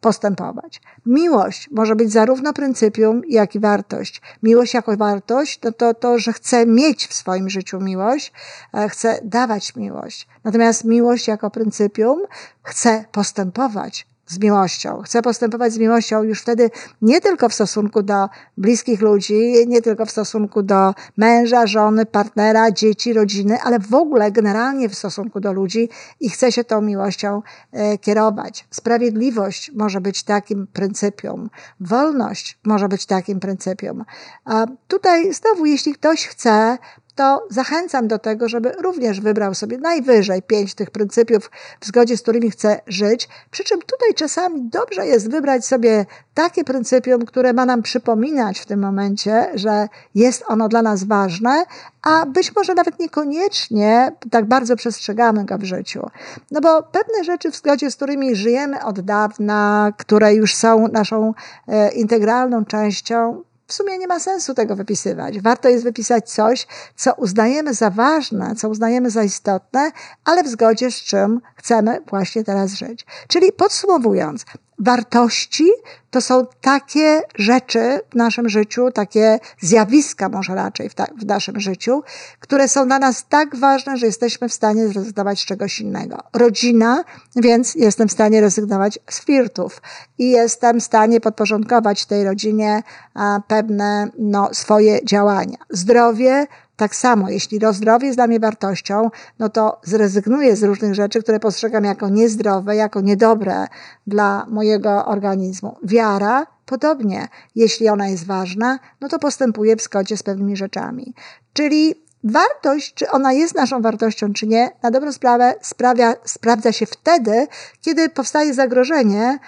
postępować. 0.00 0.80
Miłość 1.06 1.68
może 1.70 1.96
być 1.96 2.12
zarówno 2.12 2.52
pryncypium, 2.52 3.22
jak 3.28 3.54
i 3.54 3.60
wartość. 3.60 4.22
Miłość 4.42 4.74
jako 4.74 4.96
wartość 4.96 5.58
to 5.58 5.72
to, 5.72 5.94
to 5.94 6.18
że 6.18 6.32
chcę 6.32 6.66
mieć 6.66 7.06
w 7.06 7.14
swoim 7.14 7.50
życiu 7.50 7.80
miłość, 7.80 8.32
e, 8.74 8.88
chcę 8.88 9.20
dawać 9.22 9.76
miłość. 9.76 10.28
Natomiast 10.44 10.84
miłość 10.84 11.28
jako 11.28 11.50
pryncypium 11.50 12.22
chcę 12.62 13.04
postępować 13.12 14.06
z 14.26 14.38
miłością. 14.38 15.02
Chcę 15.02 15.22
postępować 15.22 15.72
z 15.72 15.78
miłością 15.78 16.22
już 16.22 16.40
wtedy 16.40 16.70
nie 17.02 17.20
tylko 17.20 17.48
w 17.48 17.54
stosunku 17.54 18.02
do 18.02 18.28
bliskich 18.56 19.00
ludzi, 19.00 19.52
nie 19.66 19.82
tylko 19.82 20.06
w 20.06 20.10
stosunku 20.10 20.62
do 20.62 20.94
męża, 21.16 21.66
żony, 21.66 22.06
partnera, 22.06 22.70
dzieci, 22.70 23.12
rodziny, 23.12 23.58
ale 23.62 23.78
w 23.78 23.94
ogóle 23.94 24.32
generalnie 24.32 24.88
w 24.88 24.94
stosunku 24.94 25.40
do 25.40 25.52
ludzi 25.52 25.88
i 26.20 26.30
chcę 26.30 26.52
się 26.52 26.64
tą 26.64 26.80
miłością 26.80 27.42
e, 27.72 27.98
kierować. 27.98 28.66
Sprawiedliwość 28.70 29.70
może 29.74 30.00
być 30.00 30.22
takim 30.22 30.66
pryncypium, 30.72 31.50
wolność 31.80 32.58
może 32.64 32.88
być 32.88 33.06
takim 33.06 33.40
pryncypium. 33.40 34.04
A 34.44 34.66
tutaj 34.88 35.34
znowu, 35.34 35.66
jeśli 35.66 35.94
ktoś 35.94 36.26
chce 36.26 36.78
to 37.14 37.46
zachęcam 37.50 38.08
do 38.08 38.18
tego, 38.18 38.48
żeby 38.48 38.72
również 38.72 39.20
wybrał 39.20 39.54
sobie 39.54 39.78
najwyżej 39.78 40.42
pięć 40.42 40.74
tych 40.74 40.90
pryncypiów, 40.90 41.50
w 41.80 41.86
zgodzie 41.86 42.16
z 42.16 42.22
którymi 42.22 42.50
chce 42.50 42.80
żyć. 42.86 43.28
Przy 43.50 43.64
czym 43.64 43.80
tutaj 43.80 44.14
czasami 44.14 44.68
dobrze 44.68 45.06
jest 45.06 45.30
wybrać 45.30 45.66
sobie 45.66 46.06
takie 46.34 46.64
pryncypium, 46.64 47.26
które 47.26 47.52
ma 47.52 47.66
nam 47.66 47.82
przypominać 47.82 48.58
w 48.58 48.66
tym 48.66 48.80
momencie, 48.80 49.50
że 49.54 49.88
jest 50.14 50.44
ono 50.48 50.68
dla 50.68 50.82
nas 50.82 51.04
ważne, 51.04 51.64
a 52.02 52.26
być 52.26 52.56
może 52.56 52.74
nawet 52.74 52.98
niekoniecznie 52.98 54.12
tak 54.30 54.44
bardzo 54.44 54.76
przestrzegamy 54.76 55.44
go 55.44 55.58
w 55.58 55.64
życiu. 55.64 56.10
No 56.50 56.60
bo 56.60 56.82
pewne 56.82 57.24
rzeczy, 57.24 57.50
w 57.50 57.56
zgodzie 57.56 57.90
z 57.90 57.96
którymi 57.96 58.36
żyjemy 58.36 58.84
od 58.84 59.00
dawna, 59.00 59.92
które 59.98 60.34
już 60.34 60.54
są 60.54 60.88
naszą 60.88 61.34
e, 61.68 61.92
integralną 61.92 62.64
częścią, 62.64 63.42
w 63.66 63.72
sumie 63.72 63.98
nie 63.98 64.06
ma 64.06 64.20
sensu 64.20 64.54
tego 64.54 64.76
wypisywać. 64.76 65.40
Warto 65.40 65.68
jest 65.68 65.84
wypisać 65.84 66.30
coś, 66.30 66.66
co 66.96 67.14
uznajemy 67.14 67.74
za 67.74 67.90
ważne, 67.90 68.54
co 68.56 68.68
uznajemy 68.68 69.10
za 69.10 69.22
istotne, 69.22 69.90
ale 70.24 70.42
w 70.42 70.48
zgodzie 70.48 70.90
z 70.90 70.96
czym 70.96 71.40
chcemy 71.56 72.00
właśnie 72.10 72.44
teraz 72.44 72.72
żyć. 72.72 73.06
Czyli 73.28 73.52
podsumowując, 73.52 74.44
wartości 74.78 75.70
to 76.10 76.20
są 76.20 76.46
takie 76.60 77.22
rzeczy 77.34 78.00
w 78.10 78.14
naszym 78.14 78.48
życiu, 78.48 78.90
takie 78.90 79.38
zjawiska 79.60 80.28
może 80.28 80.54
raczej 80.54 80.88
w, 80.88 80.94
ta, 80.94 81.06
w, 81.20 81.26
naszym 81.26 81.60
życiu, 81.60 82.02
które 82.40 82.68
są 82.68 82.86
dla 82.86 82.98
nas 82.98 83.28
tak 83.28 83.56
ważne, 83.56 83.96
że 83.96 84.06
jesteśmy 84.06 84.48
w 84.48 84.52
stanie 84.52 84.88
zrezygnować 84.88 85.40
z 85.40 85.44
czegoś 85.44 85.80
innego. 85.80 86.18
Rodzina, 86.32 87.04
więc 87.36 87.74
jestem 87.74 88.08
w 88.08 88.12
stanie 88.12 88.40
rezygnować 88.40 88.98
z 89.10 89.20
flirtów 89.20 89.82
i 90.18 90.30
jestem 90.30 90.80
w 90.80 90.84
stanie 90.84 91.20
podporządkować 91.20 92.06
tej 92.06 92.24
rodzinie 92.24 92.82
a, 93.14 93.40
pewne 93.48 94.08
no, 94.18 94.48
swoje 94.52 95.04
działania. 95.04 95.58
Zdrowie, 95.70 96.46
tak 96.76 96.94
samo, 96.94 97.30
jeśli 97.30 97.60
zdrowie 97.72 98.06
jest 98.06 98.18
dla 98.18 98.26
mnie 98.26 98.40
wartością, 98.40 99.10
no 99.38 99.48
to 99.48 99.80
zrezygnuję 99.82 100.56
z 100.56 100.62
różnych 100.62 100.94
rzeczy, 100.94 101.22
które 101.22 101.40
postrzegam 101.40 101.84
jako 101.84 102.08
niezdrowe, 102.08 102.76
jako 102.76 103.00
niedobre 103.00 103.66
dla 104.06 104.46
mojego 104.48 105.06
organizmu. 105.06 105.76
Wiara, 105.82 106.46
podobnie, 106.66 107.28
jeśli 107.54 107.88
ona 107.88 108.08
jest 108.08 108.26
ważna, 108.26 108.78
no 109.00 109.08
to 109.08 109.18
postępuję 109.18 109.76
w 109.76 109.82
zgodzie 109.82 110.16
z 110.16 110.22
pewnymi 110.22 110.56
rzeczami. 110.56 111.14
Czyli 111.52 112.04
wartość, 112.24 112.94
czy 112.94 113.10
ona 113.10 113.32
jest 113.32 113.54
naszą 113.54 113.82
wartością, 113.82 114.32
czy 114.32 114.46
nie, 114.46 114.70
na 114.82 114.90
dobrą 114.90 115.12
sprawę 115.12 115.54
sprawia, 115.62 116.14
sprawdza 116.24 116.72
się 116.72 116.86
wtedy, 116.86 117.46
kiedy 117.80 118.08
powstaje 118.08 118.54
zagrożenie, 118.54 119.38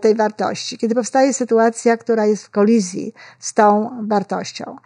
tej 0.00 0.14
wartości, 0.14 0.78
kiedy 0.78 0.94
powstaje 0.94 1.34
sytuacja, 1.34 1.96
która 1.96 2.26
jest 2.26 2.44
w 2.44 2.50
kolizji 2.50 3.14
z 3.38 3.54
tą 3.54 3.90
wartością. 4.08 4.76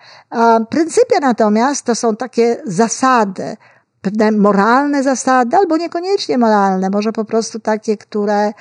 Pryncypia 0.70 1.20
natomiast 1.20 1.86
to 1.86 1.94
są 1.94 2.16
takie 2.16 2.62
zasady, 2.66 3.56
pewne 4.02 4.32
moralne 4.32 5.02
zasady, 5.02 5.56
albo 5.56 5.76
niekoniecznie 5.76 6.38
moralne, 6.38 6.90
może 6.90 7.12
po 7.12 7.24
prostu 7.24 7.60
takie, 7.60 7.96
które 7.96 8.52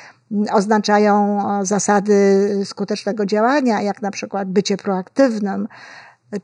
oznaczają 0.52 1.40
zasady 1.66 2.50
skutecznego 2.66 3.26
działania, 3.26 3.82
jak 3.82 4.02
na 4.02 4.12
przykład 4.12 4.50
bycie 4.50 4.78
proaktywnym, 4.78 5.68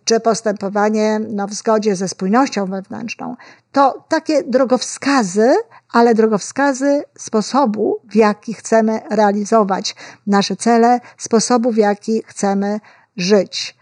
czy 0.04 0.20
postępowanie 0.20 1.20
no, 1.30 1.48
w 1.48 1.54
zgodzie 1.54 1.96
ze 1.96 2.08
spójnością 2.08 2.66
wewnętrzną. 2.66 3.36
To 3.72 4.06
takie 4.08 4.44
drogowskazy, 4.44 5.56
ale 5.94 6.14
drogowskazy 6.14 7.04
sposobu, 7.18 8.02
w 8.04 8.16
jaki 8.16 8.54
chcemy 8.54 9.02
realizować 9.12 9.96
nasze 10.28 10.56
cele, 10.56 11.00
sposobu, 11.18 11.72
w 11.72 11.78
jaki 11.78 12.24
chcemy 12.28 12.80
żyć. 13.18 13.78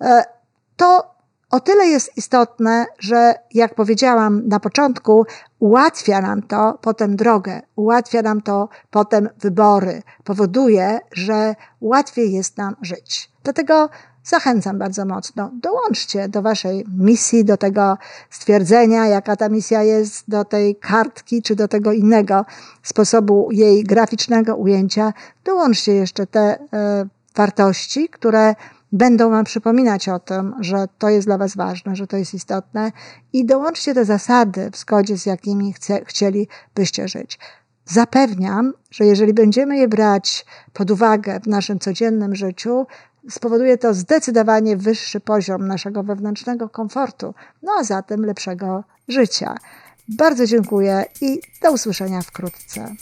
E, 0.00 0.24
to 0.76 1.10
o 1.50 1.60
tyle 1.60 1.86
jest 1.86 2.16
istotne, 2.16 2.86
że 2.98 3.34
jak 3.54 3.74
powiedziałam 3.74 4.48
na 4.48 4.60
początku, 4.60 5.26
ułatwia 5.58 6.20
nam 6.20 6.42
to 6.42 6.78
potem 6.82 7.16
drogę, 7.16 7.60
ułatwia 7.76 8.22
nam 8.22 8.42
to 8.42 8.68
potem 8.90 9.28
wybory, 9.40 10.02
powoduje, 10.24 10.98
że 11.12 11.54
łatwiej 11.80 12.32
jest 12.32 12.58
nam 12.58 12.76
żyć. 12.82 13.30
Dlatego 13.42 13.88
zachęcam 14.24 14.78
bardzo 14.78 15.04
mocno. 15.04 15.50
Dołączcie 15.62 16.28
do 16.28 16.42
Waszej 16.42 16.84
misji, 16.98 17.44
do 17.44 17.56
tego 17.56 17.98
stwierdzenia, 18.30 19.06
jaka 19.06 19.36
ta 19.36 19.48
misja 19.48 19.82
jest, 19.82 20.24
do 20.28 20.44
tej 20.44 20.76
kartki 20.76 21.42
czy 21.42 21.56
do 21.56 21.68
tego 21.68 21.92
innego 21.92 22.44
sposobu 22.82 23.48
jej 23.52 23.84
graficznego 23.84 24.56
ujęcia. 24.56 25.12
Dołączcie 25.44 25.92
jeszcze 25.92 26.26
te 26.26 26.40
e, 26.40 27.06
wartości, 27.36 28.08
które 28.08 28.54
będą 28.92 29.30
Wam 29.30 29.44
przypominać 29.44 30.08
o 30.08 30.18
tym, 30.18 30.54
że 30.60 30.88
to 30.98 31.08
jest 31.08 31.26
dla 31.26 31.38
Was 31.38 31.56
ważne, 31.56 31.96
że 31.96 32.06
to 32.06 32.16
jest 32.16 32.34
istotne 32.34 32.92
i 33.32 33.44
dołączcie 33.44 33.94
te 33.94 34.04
zasady, 34.04 34.70
w 34.70 34.76
zgodzie 34.76 35.18
z 35.18 35.26
jakimi 35.26 35.72
chce, 35.72 36.00
chcielibyście 36.04 37.08
żyć. 37.08 37.38
Zapewniam, 37.84 38.72
że 38.90 39.04
jeżeli 39.04 39.34
będziemy 39.34 39.78
je 39.78 39.88
brać 39.88 40.46
pod 40.72 40.90
uwagę 40.90 41.40
w 41.40 41.46
naszym 41.46 41.78
codziennym 41.78 42.34
życiu, 42.34 42.86
spowoduje 43.30 43.78
to 43.78 43.94
zdecydowanie 43.94 44.76
wyższy 44.76 45.20
poziom 45.20 45.66
naszego 45.66 46.02
wewnętrznego 46.02 46.68
komfortu, 46.68 47.34
no 47.62 47.72
a 47.78 47.84
zatem 47.84 48.26
lepszego 48.26 48.84
życia. 49.08 49.54
Bardzo 50.08 50.46
dziękuję 50.46 51.04
i 51.20 51.40
do 51.62 51.72
usłyszenia 51.72 52.22
wkrótce. 52.22 52.94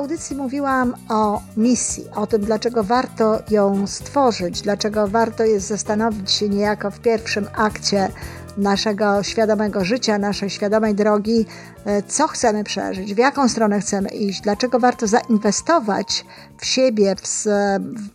Audycji 0.00 0.36
mówiłam 0.36 0.94
o 1.08 1.42
misji, 1.56 2.04
o 2.14 2.26
tym, 2.26 2.44
dlaczego 2.44 2.84
warto 2.84 3.38
ją 3.50 3.86
stworzyć, 3.86 4.62
dlaczego 4.62 5.08
warto 5.08 5.44
jest 5.44 5.66
zastanowić 5.66 6.30
się 6.30 6.48
niejako 6.48 6.90
w 6.90 7.00
pierwszym 7.00 7.46
akcie 7.56 8.08
naszego 8.56 9.22
świadomego 9.22 9.84
życia, 9.84 10.18
naszej 10.18 10.50
świadomej 10.50 10.94
drogi, 10.94 11.46
e, 11.84 12.02
co 12.02 12.28
chcemy 12.28 12.64
przeżyć, 12.64 13.14
w 13.14 13.18
jaką 13.18 13.48
stronę 13.48 13.80
chcemy 13.80 14.08
iść, 14.08 14.40
dlaczego 14.40 14.78
warto 14.78 15.06
zainwestować 15.06 16.24
w 16.58 16.66
siebie, 16.66 17.14
w, 17.16 17.44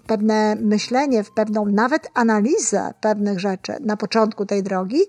pewne 0.08 0.56
myślenie, 0.56 1.24
w 1.24 1.32
pewną 1.32 1.66
nawet 1.66 2.10
analizę 2.14 2.94
pewnych 3.02 3.40
rzeczy 3.40 3.74
na 3.80 3.98
początku 3.98 4.46
tej 4.46 4.64
drogi. 4.64 5.00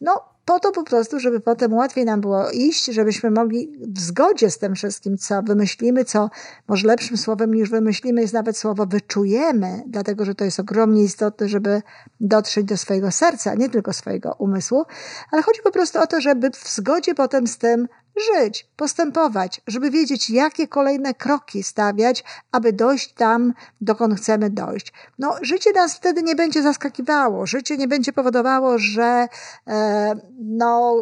No, 0.00 0.31
po 0.44 0.60
to 0.60 0.72
po 0.72 0.82
prostu, 0.82 1.20
żeby 1.20 1.40
potem 1.40 1.72
łatwiej 1.72 2.04
nam 2.04 2.20
było 2.20 2.50
iść, 2.50 2.84
żebyśmy 2.84 3.30
mogli 3.30 3.72
w 3.88 4.00
zgodzie 4.00 4.50
z 4.50 4.58
tym 4.58 4.74
wszystkim, 4.74 5.18
co 5.18 5.42
wymyślimy, 5.42 6.04
co 6.04 6.30
może 6.68 6.88
lepszym 6.88 7.16
słowem 7.16 7.54
niż 7.54 7.70
wymyślimy 7.70 8.20
jest 8.20 8.34
nawet 8.34 8.56
słowo 8.56 8.86
wyczujemy, 8.86 9.82
dlatego 9.86 10.24
że 10.24 10.34
to 10.34 10.44
jest 10.44 10.60
ogromnie 10.60 11.02
istotne, 11.02 11.48
żeby 11.48 11.82
dotrzeć 12.20 12.64
do 12.64 12.76
swojego 12.76 13.10
serca, 13.10 13.54
nie 13.54 13.68
tylko 13.68 13.92
swojego 13.92 14.34
umysłu, 14.38 14.84
ale 15.30 15.42
chodzi 15.42 15.60
po 15.64 15.70
prostu 15.70 16.00
o 16.00 16.06
to, 16.06 16.20
żeby 16.20 16.50
w 16.50 16.68
zgodzie 16.68 17.14
potem 17.14 17.46
z 17.46 17.58
tym 17.58 17.88
żyć, 18.16 18.66
postępować, 18.76 19.60
żeby 19.66 19.90
wiedzieć, 19.90 20.30
jakie 20.30 20.68
kolejne 20.68 21.14
kroki 21.14 21.62
stawiać, 21.62 22.24
aby 22.52 22.72
dojść 22.72 23.12
tam, 23.12 23.54
dokąd 23.80 24.14
chcemy 24.14 24.50
dojść. 24.50 24.92
No, 25.18 25.36
życie 25.42 25.72
nas 25.72 25.96
wtedy 25.96 26.22
nie 26.22 26.34
będzie 26.34 26.62
zaskakiwało, 26.62 27.46
życie 27.46 27.76
nie 27.76 27.88
będzie 27.88 28.12
powodowało, 28.12 28.78
że 28.78 29.28
e, 29.68 30.14
no, 30.38 30.96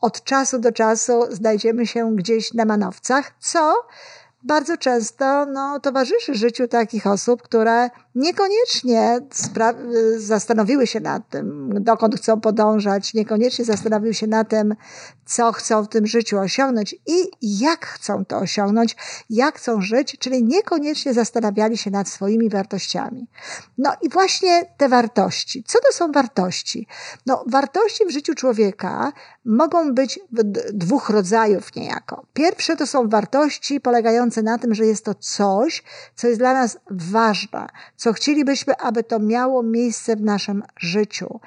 od 0.00 0.24
czasu 0.24 0.58
do 0.58 0.72
czasu 0.72 1.22
znajdziemy 1.30 1.86
się 1.86 2.16
gdzieś 2.16 2.54
na 2.54 2.64
manowcach, 2.64 3.32
co 3.38 3.74
bardzo 4.42 4.76
często 4.76 5.46
no, 5.46 5.80
towarzyszy 5.80 6.34
życiu 6.34 6.68
takich 6.68 7.06
osób, 7.06 7.42
które 7.42 7.90
niekoniecznie 8.14 9.18
zastanowiły 10.16 10.86
się 10.86 11.00
nad 11.00 11.28
tym, 11.28 11.70
dokąd 11.80 12.16
chcą 12.16 12.40
podążać, 12.40 13.14
niekoniecznie 13.14 13.64
zastanowiły 13.64 14.14
się 14.14 14.26
nad 14.26 14.48
tym, 14.48 14.74
co 15.26 15.52
chcą 15.52 15.82
w 15.82 15.88
tym 15.88 16.06
życiu 16.06 16.38
osiągnąć 16.38 16.94
i 17.06 17.30
jak 17.42 17.86
chcą 17.86 18.24
to 18.24 18.38
osiągnąć, 18.38 18.96
jak 19.30 19.58
chcą 19.58 19.80
żyć, 19.80 20.16
czyli 20.18 20.44
niekoniecznie 20.44 21.14
zastanawiali 21.14 21.78
się 21.78 21.90
nad 21.90 22.08
swoimi 22.08 22.48
wartościami. 22.48 23.26
No 23.78 23.92
i 24.02 24.08
właśnie 24.08 24.64
te 24.76 24.88
wartości. 24.88 25.64
Co 25.66 25.78
to 25.78 25.92
są 25.92 26.12
wartości? 26.12 26.86
No, 27.26 27.44
wartości 27.46 28.06
w 28.06 28.10
życiu 28.10 28.34
człowieka 28.34 29.12
mogą 29.44 29.94
być 29.94 30.20
dwóch 30.72 31.10
rodzajów 31.10 31.76
niejako. 31.76 32.26
Pierwsze 32.32 32.76
to 32.76 32.86
są 32.86 33.08
wartości 33.08 33.80
polegające 33.80 34.42
na 34.42 34.58
tym, 34.58 34.74
że 34.74 34.86
jest 34.86 35.04
to 35.04 35.14
coś, 35.14 35.82
co 36.14 36.28
jest 36.28 36.40
dla 36.40 36.52
nas 36.52 36.78
ważne, 36.90 37.66
co 38.00 38.12
chcielibyśmy, 38.12 38.76
aby 38.76 39.04
to 39.04 39.18
miało 39.18 39.62
miejsce 39.62 40.16
w 40.16 40.20
naszym 40.20 40.62
życiu. 40.76 41.40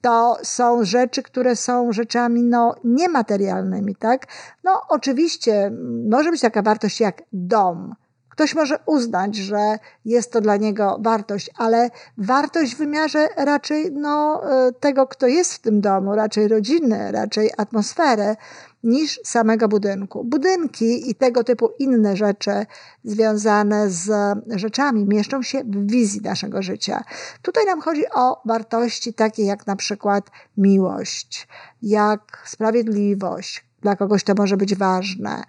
To 0.00 0.38
są 0.42 0.84
rzeczy, 0.84 1.22
które 1.22 1.56
są 1.56 1.92
rzeczami 1.92 2.42
no, 2.42 2.74
niematerialnymi, 2.84 3.96
tak? 3.96 4.26
No, 4.64 4.82
oczywiście 4.88 5.72
może 6.10 6.30
być 6.30 6.40
taka 6.40 6.62
wartość 6.62 7.00
jak 7.00 7.22
dom, 7.32 7.94
Ktoś 8.34 8.54
może 8.54 8.78
uznać, 8.86 9.36
że 9.36 9.78
jest 10.04 10.32
to 10.32 10.40
dla 10.40 10.56
niego 10.56 10.98
wartość, 11.00 11.50
ale 11.58 11.90
wartość 12.18 12.74
w 12.74 12.78
wymiarze 12.78 13.28
raczej 13.36 13.92
no, 13.92 14.42
e, 14.52 14.72
tego, 14.72 15.06
kto 15.06 15.26
jest 15.26 15.54
w 15.54 15.58
tym 15.58 15.80
domu, 15.80 16.14
raczej 16.14 16.48
rodziny, 16.48 17.12
raczej 17.12 17.50
atmosfery, 17.56 18.36
niż 18.84 19.20
samego 19.24 19.68
budynku. 19.68 20.24
Budynki 20.24 21.10
i 21.10 21.14
tego 21.14 21.44
typu 21.44 21.68
inne 21.78 22.16
rzeczy 22.16 22.66
związane 23.04 23.90
z 23.90 24.10
rzeczami 24.56 25.04
mieszczą 25.04 25.42
się 25.42 25.64
w 25.64 25.90
wizji 25.90 26.20
naszego 26.20 26.62
życia. 26.62 27.04
Tutaj 27.42 27.66
nam 27.66 27.80
chodzi 27.80 28.02
o 28.14 28.42
wartości 28.44 29.14
takie 29.14 29.44
jak 29.44 29.66
na 29.66 29.76
przykład 29.76 30.30
miłość, 30.56 31.48
jak 31.82 32.42
sprawiedliwość, 32.46 33.64
dla 33.82 33.96
kogoś 33.96 34.24
to 34.24 34.34
może 34.34 34.56
być 34.56 34.74
ważne, 34.74 35.42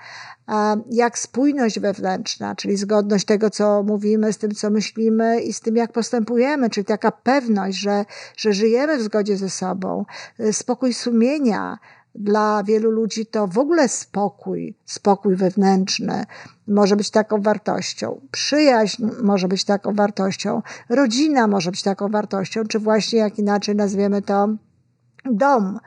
jak 0.91 1.19
spójność 1.19 1.79
wewnętrzna, 1.79 2.55
czyli 2.55 2.77
zgodność 2.77 3.25
tego, 3.25 3.49
co 3.49 3.83
mówimy, 3.83 4.33
z 4.33 4.37
tym, 4.37 4.51
co 4.51 4.69
myślimy 4.69 5.41
i 5.41 5.53
z 5.53 5.59
tym, 5.59 5.75
jak 5.75 5.91
postępujemy, 5.91 6.69
czyli 6.69 6.85
taka 6.85 7.11
pewność, 7.11 7.77
że, 7.77 8.05
że 8.37 8.53
żyjemy 8.53 8.97
w 8.97 9.01
zgodzie 9.01 9.37
ze 9.37 9.49
sobą, 9.49 10.05
spokój 10.51 10.93
sumienia, 10.93 11.77
dla 12.15 12.63
wielu 12.63 12.91
ludzi 12.91 13.25
to 13.25 13.47
w 13.47 13.57
ogóle 13.57 13.87
spokój, 13.87 14.75
spokój 14.85 15.35
wewnętrzny 15.35 16.25
może 16.67 16.95
być 16.95 17.09
taką 17.11 17.41
wartością. 17.41 18.21
Przyjaźń 18.31 19.05
może 19.23 19.47
być 19.47 19.65
taką 19.65 19.93
wartością. 19.93 20.61
Rodzina 20.89 21.47
może 21.47 21.71
być 21.71 21.83
taką 21.83 22.09
wartością, 22.09 22.63
czy 22.63 22.79
właśnie 22.79 23.19
jak 23.19 23.39
inaczej 23.39 23.75
nazwiemy 23.75 24.21
to 24.21 24.47
dom. 25.25 25.79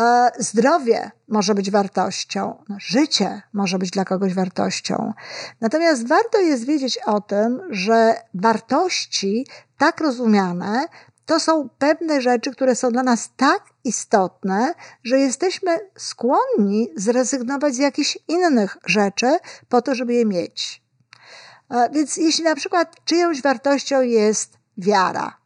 E, 0.00 0.30
zdrowie 0.38 1.10
może 1.28 1.54
być 1.54 1.70
wartością, 1.70 2.64
życie 2.78 3.42
może 3.52 3.78
być 3.78 3.90
dla 3.90 4.04
kogoś 4.04 4.34
wartością. 4.34 5.12
Natomiast 5.60 6.08
warto 6.08 6.40
jest 6.40 6.64
wiedzieć 6.64 6.98
o 7.06 7.20
tym, 7.20 7.60
że 7.70 8.14
wartości 8.34 9.46
tak 9.78 10.00
rozumiane 10.00 10.86
to 11.30 11.40
są 11.40 11.68
pewne 11.78 12.20
rzeczy, 12.20 12.50
które 12.50 12.74
są 12.74 12.90
dla 12.90 13.02
nas 13.02 13.30
tak 13.36 13.62
istotne, 13.84 14.74
że 15.04 15.18
jesteśmy 15.18 15.78
skłonni 15.96 16.88
zrezygnować 16.96 17.74
z 17.74 17.78
jakichś 17.78 18.18
innych 18.28 18.76
rzeczy 18.86 19.36
po 19.68 19.82
to, 19.82 19.94
żeby 19.94 20.14
je 20.14 20.26
mieć. 20.26 20.82
E, 21.70 21.90
więc 21.92 22.16
jeśli 22.16 22.44
na 22.44 22.54
przykład 22.54 22.96
czyjąś 23.04 23.42
wartością 23.42 24.00
jest 24.00 24.58
wiara, 24.76 25.36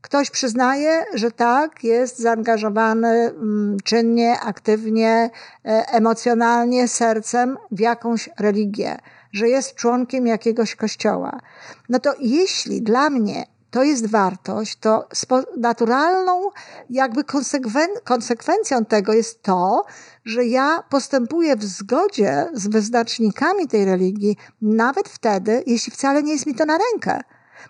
ktoś 0.00 0.30
przyznaje, 0.30 1.04
że 1.14 1.30
tak, 1.30 1.84
jest 1.84 2.18
zaangażowany 2.18 3.08
mm, 3.08 3.76
czynnie, 3.84 4.40
aktywnie, 4.40 5.30
e, 5.64 5.84
emocjonalnie, 5.88 6.88
sercem 6.88 7.56
w 7.70 7.80
jakąś 7.80 8.30
religię, 8.38 8.98
że 9.32 9.48
jest 9.48 9.74
członkiem 9.74 10.26
jakiegoś 10.26 10.76
kościoła, 10.76 11.40
no 11.88 11.98
to 11.98 12.14
jeśli 12.20 12.82
dla 12.82 13.10
mnie 13.10 13.59
to 13.70 13.82
jest 13.82 14.06
wartość, 14.06 14.76
to 14.76 15.08
naturalną 15.56 16.50
jakby 16.90 17.24
konsekwen 17.24 17.88
konsekwencją 18.04 18.84
tego 18.84 19.12
jest 19.12 19.42
to, 19.42 19.84
że 20.24 20.44
ja 20.44 20.82
postępuję 20.90 21.56
w 21.56 21.64
zgodzie 21.64 22.48
z 22.52 22.68
wyznacznikami 22.68 23.68
tej 23.68 23.84
religii, 23.84 24.36
nawet 24.62 25.08
wtedy, 25.08 25.62
jeśli 25.66 25.92
wcale 25.92 26.22
nie 26.22 26.32
jest 26.32 26.46
mi 26.46 26.54
to 26.54 26.64
na 26.64 26.78
rękę. 26.78 27.20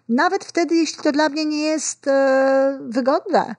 Nawet 0.09 0.45
wtedy, 0.45 0.75
jeśli 0.75 1.03
to 1.03 1.13
dla 1.13 1.29
mnie 1.29 1.45
nie 1.45 1.61
jest 1.61 2.09
e, 2.09 2.79
wygodne. 2.83 3.55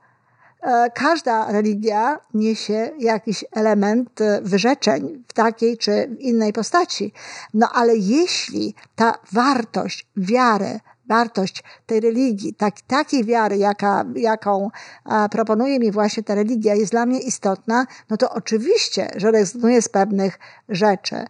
E, 0.62 0.90
każda 0.96 1.52
religia 1.52 2.20
niesie 2.34 2.92
jakiś 3.00 3.46
element 3.52 4.22
e, 4.22 4.42
wyrzeczeń 4.42 5.24
w 5.28 5.34
takiej 5.34 5.78
czy 5.78 6.16
innej 6.20 6.54
postaci. 6.54 7.14
No 7.54 7.70
ale 7.74 7.96
jeśli 7.96 8.76
ta 8.96 9.14
wartość 9.32 10.08
wiary, 10.18 10.80
wartość 11.12 11.64
tej 11.86 12.00
religii, 12.00 12.54
tak, 12.54 12.82
takiej 12.82 13.24
wiary, 13.26 13.58
jaka, 13.58 14.06
jaką 14.16 14.70
a, 15.06 15.30
proponuje 15.30 15.80
mi 15.80 15.92
właśnie 15.92 16.24
ta 16.24 16.36
religia, 16.36 16.76
jest 16.76 16.92
dla 16.92 17.06
mnie 17.06 17.20
istotna, 17.20 17.86
no 18.10 18.18
to 18.18 18.30
oczywiście, 18.30 19.12
że 19.16 19.32
rezygnuję 19.32 19.82
z 19.82 19.90
pewnych 19.90 20.40
rzeczy. 20.70 21.26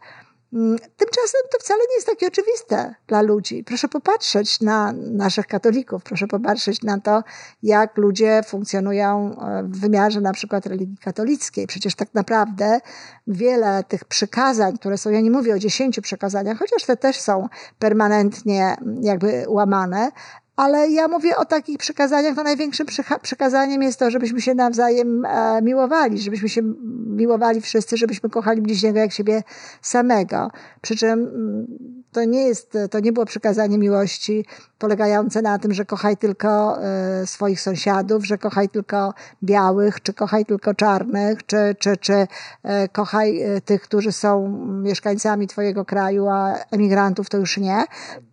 Mm, 0.54 0.78
tymczasem 0.98 1.42
to 1.52 1.60
wcale 1.60 1.80
nie 1.90 1.96
jest 1.96 2.08
takie 2.08 2.28
oczywiste 2.28 2.96
dla 3.08 3.22
ludzi. 3.22 3.64
Proszę 3.64 3.88
popatrzeć 3.88 4.62
na 4.62 4.94
naszych 4.94 5.48
katolików, 5.48 6.04
proszę 6.04 6.28
popatrzeć 6.28 6.82
na 6.82 7.00
to, 7.00 7.24
jak 7.64 7.98
ludzie 7.98 8.42
funkcjonują 8.48 9.38
e, 9.42 9.64
w 9.64 9.80
wymiarze 9.80 10.22
na 10.22 10.34
przykład 10.34 10.66
religii 10.66 10.98
katolickiej. 10.98 11.68
Przecież 11.68 11.96
tak 11.96 12.14
naprawdę 12.14 12.80
wiele 13.28 13.84
tych 13.84 14.06
przykazań, 14.06 14.78
które 14.78 14.98
są, 14.98 15.10
ja 15.10 15.22
nie 15.22 15.32
mówię 15.32 15.56
o 15.56 15.60
dziesięciu 15.60 16.02
przekazaniach, 16.02 16.58
chociaż 16.58 16.84
te 16.84 16.98
też 16.98 17.20
są 17.20 17.48
permanentnie 17.80 18.76
jakby 19.02 19.46
łamane, 19.48 20.12
ale 20.56 20.90
ja 20.90 21.08
mówię 21.08 21.38
o 21.38 21.46
takich 21.46 21.78
przykazaniach, 21.78 22.36
no 22.36 22.44
największym 22.44 22.88
przykazaniem 23.22 23.82
jest 23.82 24.00
to, 24.00 24.12
żebyśmy 24.12 24.42
się 24.42 24.56
nawzajem 24.56 25.26
e, 25.26 25.62
miłowali, 25.62 26.20
żebyśmy 26.20 26.50
się 26.50 26.62
miłowali 27.06 27.62
wszyscy, 27.62 27.98
żebyśmy 27.98 28.30
kochali 28.30 28.62
bliźniego 28.62 29.00
jak 29.00 29.12
siebie 29.12 29.44
samego. 29.82 30.52
Przy 30.82 30.96
czym 30.96 31.12
mm, 31.12 31.68
to 32.12 32.24
nie 32.24 32.42
jest, 32.42 32.78
to 32.92 33.00
nie 33.00 33.12
było 33.12 33.26
przykazanie 33.26 33.78
miłości 33.78 34.46
polegające 34.80 35.42
na 35.42 35.60
tym, 35.60 35.74
że 35.74 35.86
kochaj 35.86 36.18
tylko 36.18 36.84
e, 36.84 37.28
swoich 37.28 37.62
sąsiadów, 37.62 38.26
że 38.26 38.38
kochaj 38.38 38.70
tylko 38.70 39.14
białych, 39.44 40.02
czy 40.02 40.14
kochaj 40.14 40.46
tylko 40.46 40.74
czarnych, 40.74 41.46
czy, 41.46 41.76
czy, 41.80 41.98
czy 41.98 42.28
e, 42.64 42.88
kochaj 42.90 43.42
tych, 43.66 43.82
którzy 43.82 44.12
są 44.12 44.48
mieszkańcami 44.84 45.48
twojego 45.48 45.86
kraju, 45.86 46.28
a 46.30 46.54
emigrantów 46.72 47.30
to 47.30 47.38
już 47.38 47.58
nie. 47.58 47.84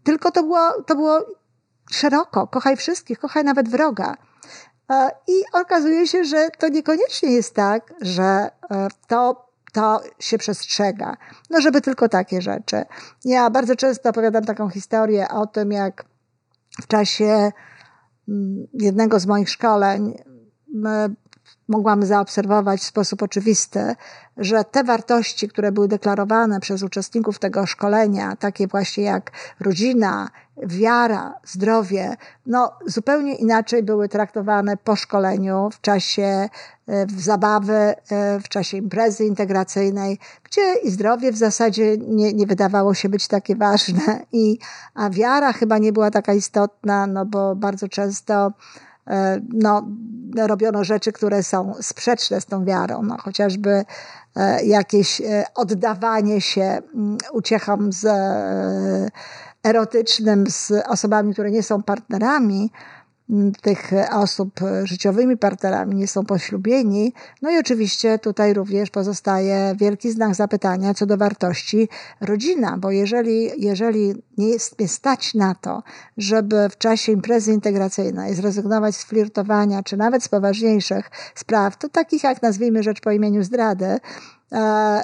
Tylko 0.05 0.31
to 0.31 0.43
było, 0.43 0.83
to 0.87 0.97
było 0.97 1.39
szeroko, 1.91 2.47
kochaj 2.47 2.77
wszystkich, 2.77 3.19
kochaj 3.19 3.45
nawet 3.45 3.69
wroga. 3.69 4.17
E, 4.91 5.11
I 5.27 5.43
okazuje 5.53 6.07
się, 6.07 6.25
że 6.25 6.49
to 6.59 6.69
niekoniecznie 6.69 7.31
jest 7.31 7.55
tak, 7.55 7.95
że 8.01 8.51
e, 8.71 8.89
to 9.09 9.49
to 9.73 10.01
się 10.19 10.39
przestrzega. 10.39 11.17
No, 11.51 11.61
żeby 11.61 11.81
tylko 11.81 12.09
takie 12.09 12.43
rzeczy. 12.43 12.85
Ja 13.25 13.51
bardzo 13.51 13.77
często 13.77 14.11
opowiadam 14.11 14.45
taką 14.45 14.69
historię 14.69 15.29
o 15.29 15.47
tym, 15.47 15.73
jak 15.73 16.05
w 16.83 16.87
czasie 16.87 17.53
mm, 18.29 18.67
jednego 18.73 19.21
z 19.21 19.27
moich 19.27 19.51
szkoleń 19.51 20.15
mogłam 21.69 22.03
zaobserwować 22.03 22.81
w 22.81 22.85
sposób 22.85 23.23
oczywisty, 23.23 23.95
że 24.37 24.65
te 24.65 24.85
wartości, 24.85 25.49
które 25.49 25.73
były 25.73 25.89
deklarowane 25.89 26.61
przez 26.61 26.83
uczestników 26.83 27.39
tego 27.39 27.67
szkolenia, 27.67 28.37
takie 28.37 28.67
właśnie 28.67 29.05
jak 29.05 29.31
rodzina, 29.61 30.31
wiara, 30.63 31.35
zdrowie, 31.45 32.17
no 32.47 32.73
zupełnie 32.87 33.35
inaczej 33.35 33.83
były 33.83 34.09
traktowane 34.09 34.77
po 34.77 34.97
szkoleniu, 34.97 35.69
w 35.73 35.81
czasie 35.81 36.49
e, 36.87 37.07
w 37.07 37.21
zabawy, 37.21 37.75
e, 37.75 37.95
w 38.41 38.49
czasie 38.49 38.77
imprezy 38.77 39.25
integracyjnej, 39.25 40.19
gdzie 40.45 40.75
i 40.75 40.91
zdrowie 40.91 41.33
w 41.33 41.37
zasadzie 41.37 41.97
nie, 41.99 42.33
nie 42.33 42.47
wydawało 42.47 42.95
się 42.95 43.09
być 43.09 43.29
takie 43.29 43.57
ważne, 43.57 44.21
i, 44.33 44.59
a 44.95 45.11
wiara 45.11 45.53
chyba 45.53 45.79
nie 45.79 45.93
była 45.93 46.11
taka 46.11 46.35
istotna, 46.35 47.07
no 47.07 47.27
bo 47.27 47.57
bardzo 47.57 47.89
często 47.89 48.53
no, 49.53 49.89
robiono 50.37 50.85
rzeczy, 50.85 51.13
które 51.13 51.43
są 51.43 51.75
sprzeczne 51.81 52.41
z 52.41 52.47
tą 52.47 52.65
wiarą, 52.65 53.03
no, 53.03 53.17
chociażby 53.19 53.85
e, 54.37 54.65
jakieś 54.65 55.21
e, 55.21 55.45
oddawanie 55.55 56.41
się 56.41 56.63
mm, 56.63 57.19
uciechom 57.33 57.93
z 57.93 58.07
erotycznym 59.65 60.45
z 60.51 60.73
osobami, 60.87 61.33
które 61.33 61.51
nie 61.51 61.63
są 61.63 61.83
partnerami, 61.83 62.71
tych 63.63 63.91
osób 64.13 64.61
życiowymi 64.85 65.37
partnerami 65.37 65.95
nie 65.95 66.07
są 66.07 66.25
poślubieni. 66.25 67.13
No 67.43 67.51
i 67.51 67.59
oczywiście 67.59 68.19
tutaj 68.19 68.55
również 68.55 68.91
pozostaje 68.91 69.75
wielki 69.77 70.11
znak 70.11 70.35
zapytania 70.35 70.95
co 70.95 71.07
do 71.07 71.17
wartości 71.17 71.89
rodzina, 72.21 72.77
bo 72.79 72.91
jeżeli, 72.91 73.51
jeżeli 73.65 74.15
nie 74.39 74.49
jest 74.49 74.79
mnie 74.79 74.89
stać 74.89 75.35
na 75.35 75.55
to, 75.55 75.83
żeby 76.17 76.69
w 76.69 76.79
czasie 76.79 77.13
imprezy 77.13 77.53
integracyjnej 77.53 78.35
zrezygnować 78.35 78.97
z 78.97 79.05
flirtowania, 79.05 79.83
czy 79.83 79.97
nawet 79.97 80.25
z 80.25 80.29
poważniejszych 80.29 81.11
spraw, 81.35 81.77
to 81.77 81.89
takich 81.89 82.25
jak 82.25 82.43
nazwijmy 82.43 82.83
rzecz 82.83 83.01
po 83.01 83.11
imieniu 83.11 83.45
zdrady, 83.45 83.99
E, 83.99 84.38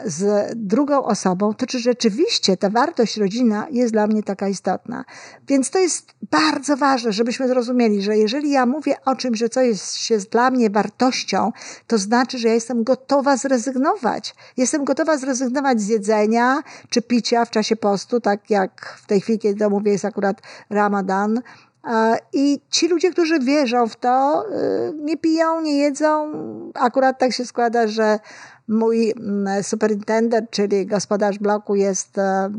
z 0.05 0.53
drugą 0.57 1.05
osobą, 1.05 1.55
to 1.55 1.67
czy 1.67 1.79
rzeczywiście 1.79 2.57
ta 2.57 2.71
wartość 2.71 3.17
rodzina 3.17 3.67
jest 3.71 3.93
dla 3.93 4.07
mnie 4.07 4.23
taka 4.23 4.49
istotna. 4.49 5.05
Więc 5.49 5.71
to 5.71 5.79
jest 5.79 6.15
bardzo 6.31 6.77
ważne, 6.77 7.13
żebyśmy 7.13 7.49
zrozumieli, 7.49 8.03
że 8.03 8.17
jeżeli 8.17 8.51
ja 8.51 8.67
mówię 8.67 8.97
o 9.05 9.17
czymś, 9.17 9.39
że 9.39 9.49
coś 9.49 9.67
jest, 9.67 10.11
jest 10.11 10.31
dla 10.31 10.51
mnie 10.51 10.71
wartością, 10.71 11.53
to 11.87 11.99
znaczy, 11.99 12.39
że 12.39 12.49
ja 12.49 12.55
jestem 12.55 12.85
gotowa 12.85 13.37
zrezygnować. 13.37 14.35
Jestem 14.57 14.85
gotowa 14.85 15.17
zrezygnować 15.17 15.81
z 15.81 15.89
jedzenia 15.89 16.63
czy 16.91 17.03
picia 17.03 17.45
w 17.45 17.51
czasie 17.51 17.77
postu, 17.77 18.21
tak 18.21 18.51
jak 18.51 18.99
w 19.03 19.07
tej 19.07 19.21
chwili, 19.21 19.39
kiedy 19.39 19.59
to 19.59 19.71
mówię, 19.71 19.93
jest 19.93 20.05
akurat 20.05 20.43
Ramadan, 20.71 21.41
e, 21.85 22.17
i 22.33 22.61
ci 22.71 22.89
ludzie, 22.89 23.11
którzy 23.11 23.39
wierzą 23.39 23.89
w 23.89 23.97
to, 23.97 24.45
y, 24.49 24.93
nie 24.95 25.17
piją, 25.17 25.61
nie 25.61 25.77
jedzą. 25.77 26.33
Akurat 26.75 27.19
tak 27.19 27.33
się 27.33 27.45
składa, 27.45 27.89
że 27.89 28.19
Mój 28.69 29.13
mm, 29.17 29.63
superintendent, 29.63 30.51
czyli 30.51 30.87
gospodarz 30.87 31.39
bloku, 31.39 31.75
jest 31.75 32.19
e, 32.19 32.51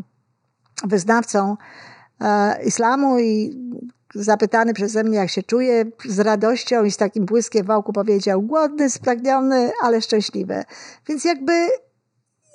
wyznawcą 0.83 1.57
e, 2.21 2.63
islamu 2.63 3.19
i 3.19 3.59
zapytany 4.15 4.73
przeze 4.73 5.03
mnie, 5.03 5.17
jak 5.17 5.29
się 5.29 5.43
czuje, 5.43 5.85
z 6.05 6.19
radością 6.19 6.83
i 6.83 6.91
z 6.91 6.97
takim 6.97 7.25
błyskiem 7.25 7.65
wałku 7.65 7.93
powiedział: 7.93 8.41
głodny, 8.41 8.89
spragniony, 8.89 9.71
ale 9.81 10.01
szczęśliwy. 10.01 10.63
Więc 11.07 11.25
jakby 11.25 11.67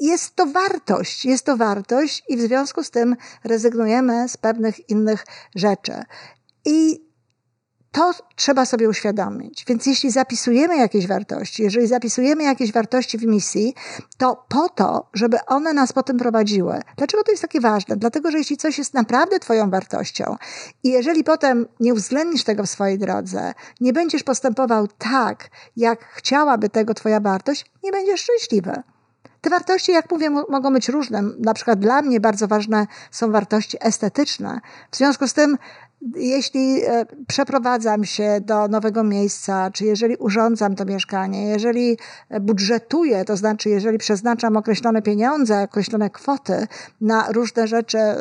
jest 0.01 0.35
to 0.35 0.47
wartość, 0.47 1.25
jest 1.25 1.45
to 1.45 1.57
wartość 1.57 2.23
i 2.29 2.37
w 2.37 2.41
związku 2.41 2.85
z 2.85 2.91
tym 2.91 3.17
rezygnujemy 3.45 4.29
z 4.29 4.37
pewnych 4.37 4.91
innych 4.91 5.25
rzeczy. 5.55 5.93
I 6.65 7.10
to 7.93 8.13
trzeba 8.37 8.65
sobie 8.67 8.89
uświadomić. 8.89 9.65
Więc 9.69 9.87
jeśli 9.87 10.11
zapisujemy 10.11 10.77
jakieś 10.77 11.07
wartości, 11.07 11.63
jeżeli 11.63 11.87
zapisujemy 11.87 12.43
jakieś 12.43 12.73
wartości 12.73 13.19
w 13.19 13.27
misji, 13.27 13.75
to 14.19 14.45
po 14.49 14.69
to, 14.69 15.07
żeby 15.15 15.39
one 15.47 15.73
nas 15.73 15.93
potem 15.93 16.19
prowadziły. 16.19 16.81
Dlaczego 16.97 17.25
to 17.25 17.31
jest 17.31 17.43
takie 17.43 17.61
ważne? 17.61 17.97
Dlatego, 17.97 18.31
że 18.31 18.39
jeśli 18.39 18.57
coś 18.57 18.79
jest 18.79 18.95
naprawdę 18.95 19.39
Twoją 19.39 19.71
wartością 19.71 20.37
i 20.85 20.89
jeżeli 20.89 21.25
potem 21.25 21.67
nie 21.81 21.93
uwzględnisz 21.93 22.45
tego 22.45 22.63
w 22.63 22.71
swojej 22.71 22.99
drodze, 22.99 23.53
nie 23.81 23.93
będziesz 23.93 24.23
postępował 24.23 24.89
tak, 24.99 25.51
jak 25.77 26.05
chciałaby 26.05 26.69
tego 26.69 26.95
Twoja 26.95 27.21
wartość, 27.21 27.71
nie 27.85 27.93
będziesz 27.93 28.21
szczęśliwy. 28.21 28.83
Te 29.41 29.51
wartości, 29.51 29.93
jak 29.93 30.11
mówię, 30.11 30.31
mogą 30.31 30.73
być 30.73 30.89
różne. 30.89 31.23
Na 31.39 31.55
przykład 31.55 31.79
dla 31.79 32.03
mnie 32.03 32.21
bardzo 32.21 32.49
ważne 32.49 32.87
są 33.11 33.33
wartości 33.33 33.77
estetyczne. 33.81 34.61
W 34.91 34.97
związku 34.97 35.29
z 35.29 35.33
tym 35.33 35.59
jeśli 36.17 36.85
e, 36.85 37.07
przeprowadzam 37.29 38.05
się 38.05 38.41
do 38.41 38.69
nowego 38.69 39.05
miejsca, 39.05 39.71
czy 39.71 39.85
jeżeli 39.85 40.17
urządzam 40.17 40.75
to 40.75 40.85
mieszkanie, 40.85 41.47
jeżeli 41.47 41.99
budżetuję, 42.41 43.25
to 43.25 43.37
znaczy 43.37 43.69
jeżeli 43.69 43.99
przeznaczam 43.99 44.57
określone 44.57 45.03
pieniądze, 45.03 45.63
określone 45.63 46.11
kwoty 46.11 46.67
na 47.01 47.33
różne 47.33 47.67
rzeczy 47.67 47.99
e, 47.99 48.17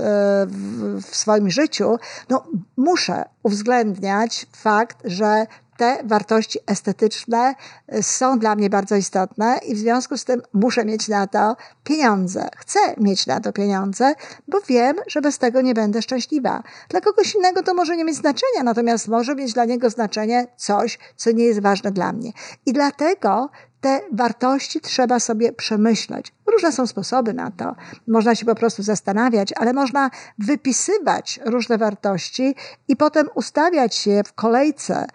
w 1.01 1.15
swoim 1.15 1.49
życiu, 1.49 1.97
no 2.29 2.47
muszę 2.77 3.25
uwzględniać 3.43 4.47
fakt, 4.55 4.97
że 5.03 5.45
te 5.79 5.97
wartości 6.03 6.59
estetyczne 6.67 7.55
y, 7.93 8.03
są 8.03 8.39
dla 8.39 8.55
mnie 8.55 8.69
bardzo 8.69 8.95
istotne 8.95 9.59
i 9.67 9.75
w 9.75 9.77
związku 9.77 10.17
z 10.17 10.25
tym 10.25 10.41
muszę 10.53 10.85
mieć 10.85 11.07
na 11.07 11.27
to 11.27 11.55
pieniądze. 11.83 12.49
Chcę 12.57 12.79
mieć 12.97 13.27
na 13.27 13.39
to 13.39 13.53
pieniądze, 13.53 14.13
bo 14.47 14.61
wiem, 14.67 14.95
że 15.07 15.21
bez 15.21 15.37
tego 15.37 15.61
nie 15.61 15.73
będę 15.73 16.01
szczęśliwa. 16.01 16.63
Dla 16.89 17.01
kogoś 17.01 17.35
innego 17.35 17.63
to 17.63 17.73
może 17.73 17.97
nie 17.97 18.05
mieć 18.05 18.15
znaczenia, 18.15 18.63
natomiast 18.63 19.07
może 19.07 19.35
mieć 19.35 19.53
dla 19.53 19.65
niego 19.65 19.89
znaczenie 19.89 20.47
coś, 20.57 20.99
co 21.15 21.31
nie 21.31 21.43
jest 21.43 21.59
ważne 21.59 21.91
dla 21.91 22.13
mnie. 22.13 22.31
I 22.65 22.73
dlatego 22.73 23.49
te 23.81 24.01
wartości 24.11 24.81
trzeba 24.81 25.19
sobie 25.19 25.53
przemyśleć. 25.53 26.33
Różne 26.51 26.71
są 26.71 26.87
sposoby 26.87 27.33
na 27.33 27.51
to. 27.51 27.75
Można 28.07 28.35
się 28.35 28.45
po 28.45 28.55
prostu 28.55 28.83
zastanawiać, 28.83 29.53
ale 29.53 29.73
można 29.73 30.09
wypisywać 30.37 31.39
różne 31.45 31.77
wartości 31.77 32.55
i 32.87 32.95
potem 32.95 33.27
ustawiać 33.35 33.95
się 33.95 34.21
w 34.25 34.33
kolejce, 34.33 35.07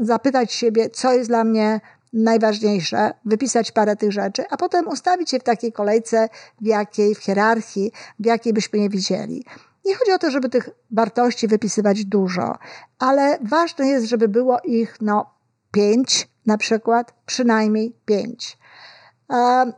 zapytać 0.00 0.52
siebie, 0.52 0.90
co 0.90 1.12
jest 1.12 1.30
dla 1.30 1.44
mnie 1.44 1.80
najważniejsze, 2.12 3.10
wypisać 3.24 3.72
parę 3.72 3.96
tych 3.96 4.12
rzeczy, 4.12 4.44
a 4.50 4.56
potem 4.56 4.88
ustawić 4.88 5.32
je 5.32 5.40
w 5.40 5.42
takiej 5.42 5.72
kolejce, 5.72 6.28
w 6.60 6.66
jakiej, 6.66 7.14
w 7.14 7.18
hierarchii, 7.18 7.92
w 8.18 8.26
jakiej 8.26 8.52
byśmy 8.52 8.78
je 8.78 8.88
widzieli. 8.88 9.44
Nie 9.84 9.94
chodzi 9.94 10.12
o 10.12 10.18
to, 10.18 10.30
żeby 10.30 10.48
tych 10.48 10.70
wartości 10.90 11.48
wypisywać 11.48 12.04
dużo, 12.04 12.58
ale 12.98 13.38
ważne 13.42 13.88
jest, 13.88 14.06
żeby 14.06 14.28
było 14.28 14.58
ich 14.64 14.96
no, 15.00 15.30
pięć, 15.72 16.28
na 16.48 16.58
przykład 16.58 17.14
przynajmniej 17.26 17.96
pięć. 18.04 18.58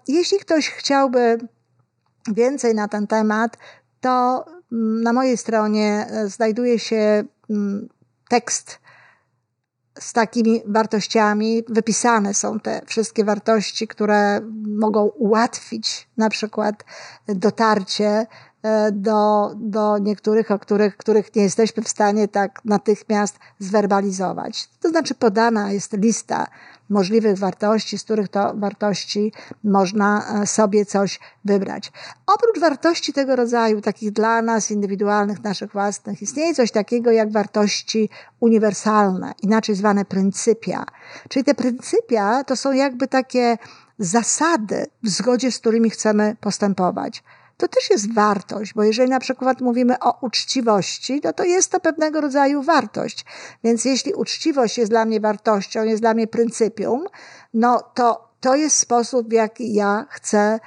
Jeśli 0.09 0.38
ktoś 0.38 0.68
chciałby 0.68 1.38
więcej 2.33 2.74
na 2.74 2.88
ten 2.88 3.06
temat, 3.06 3.56
to 4.00 4.44
mm, 4.72 5.02
na 5.02 5.12
mojej 5.12 5.37
stronie 5.37 6.06
e, 6.11 6.28
znajduje 6.28 6.78
się 6.78 7.24
mm, 7.50 7.88
tekst 8.28 8.78
z 9.98 10.12
takimi 10.12 10.62
wartościami. 10.66 11.62
Wypisane 11.68 12.35
są 12.35 12.61
te 12.61 12.80
wszystkie 12.87 13.24
wartości, 13.24 13.88
które 13.88 14.40
mogą 14.66 15.04
ułatwić 15.04 16.09
na 16.16 16.30
przykład 16.30 16.85
dotarcie 17.28 18.26
do, 18.92 19.51
do 19.57 19.99
niektórych, 19.99 20.51
o 20.51 20.59
których, 20.59 20.96
których 20.96 21.37
nie 21.37 21.42
jesteśmy 21.42 21.83
w 21.83 21.88
stanie 21.88 22.29
tak 22.29 22.61
natychmiast 22.64 23.38
zwerbalizować. 23.59 24.68
To 24.81 24.88
znaczy 24.88 25.14
podana 25.14 25.73
jest 25.73 25.92
lista 25.92 26.46
możliwych 26.90 27.38
wartości, 27.38 27.99
z 27.99 28.05
których 28.05 28.29
to 28.29 28.53
wartości 28.55 29.33
można 29.64 30.42
e, 30.42 30.46
sobie 30.46 30.87
coś 30.87 31.20
wybrać. 31.44 31.92
Oprócz 32.27 32.61
wartości 32.61 33.12
tego 33.12 33.37
rodzaju, 33.37 33.81
takich 33.81 34.12
dla 34.12 34.42
nas, 34.42 34.70
indywidualnych, 34.70 35.44
naszych 35.44 35.73
własnych, 35.73 36.23
istnieje 36.23 36.55
coś 36.55 36.70
takiego 36.70 37.11
jak 37.11 37.33
wartości 37.33 38.09
uniwersalne, 38.40 39.33
inaczej 39.42 39.75
zwane 39.75 40.05
pryncypia. 40.05 40.85
Czyli 41.29 41.44
te 41.44 41.55
pryncypia 41.55 42.44
to 42.44 42.57
są 42.57 42.73
jakby 42.73 43.09
takie 43.09 43.59
zasady, 43.99 44.87
w 45.03 45.09
zgodzie 45.09 45.53
z 45.53 45.59
którymi 45.59 45.90
chcemy 45.90 46.37
postępować 46.40 47.23
to 47.61 47.68
też 47.68 47.90
jest 47.90 48.14
wartość, 48.14 48.75
bo 48.75 48.83
jeżeli 48.83 49.11
na 49.11 49.20
przykład 49.20 49.61
mówimy 49.61 49.99
o 49.99 50.18
uczciwości, 50.20 51.20
no 51.25 51.33
to 51.33 51.44
jest 51.44 51.73
to 51.73 51.81
pewnego 51.81 52.20
rodzaju 52.20 52.62
wartość. 52.62 53.25
Więc 53.64 53.85
jeśli 53.85 54.14
uczciwość 54.14 54.79
jest 54.79 54.90
dla 54.90 55.05
mnie 55.05 55.20
wartością, 55.20 55.85
jest 55.85 56.03
dla 56.03 56.14
mnie 56.14 56.27
pryncypium, 56.27 57.07
no 57.55 57.83
to 57.94 58.31
to 58.40 58.55
jest 58.55 58.77
sposób, 58.77 59.29
w 59.29 59.33
jaki 59.33 59.75
ja 59.75 60.07
chcę 60.11 60.61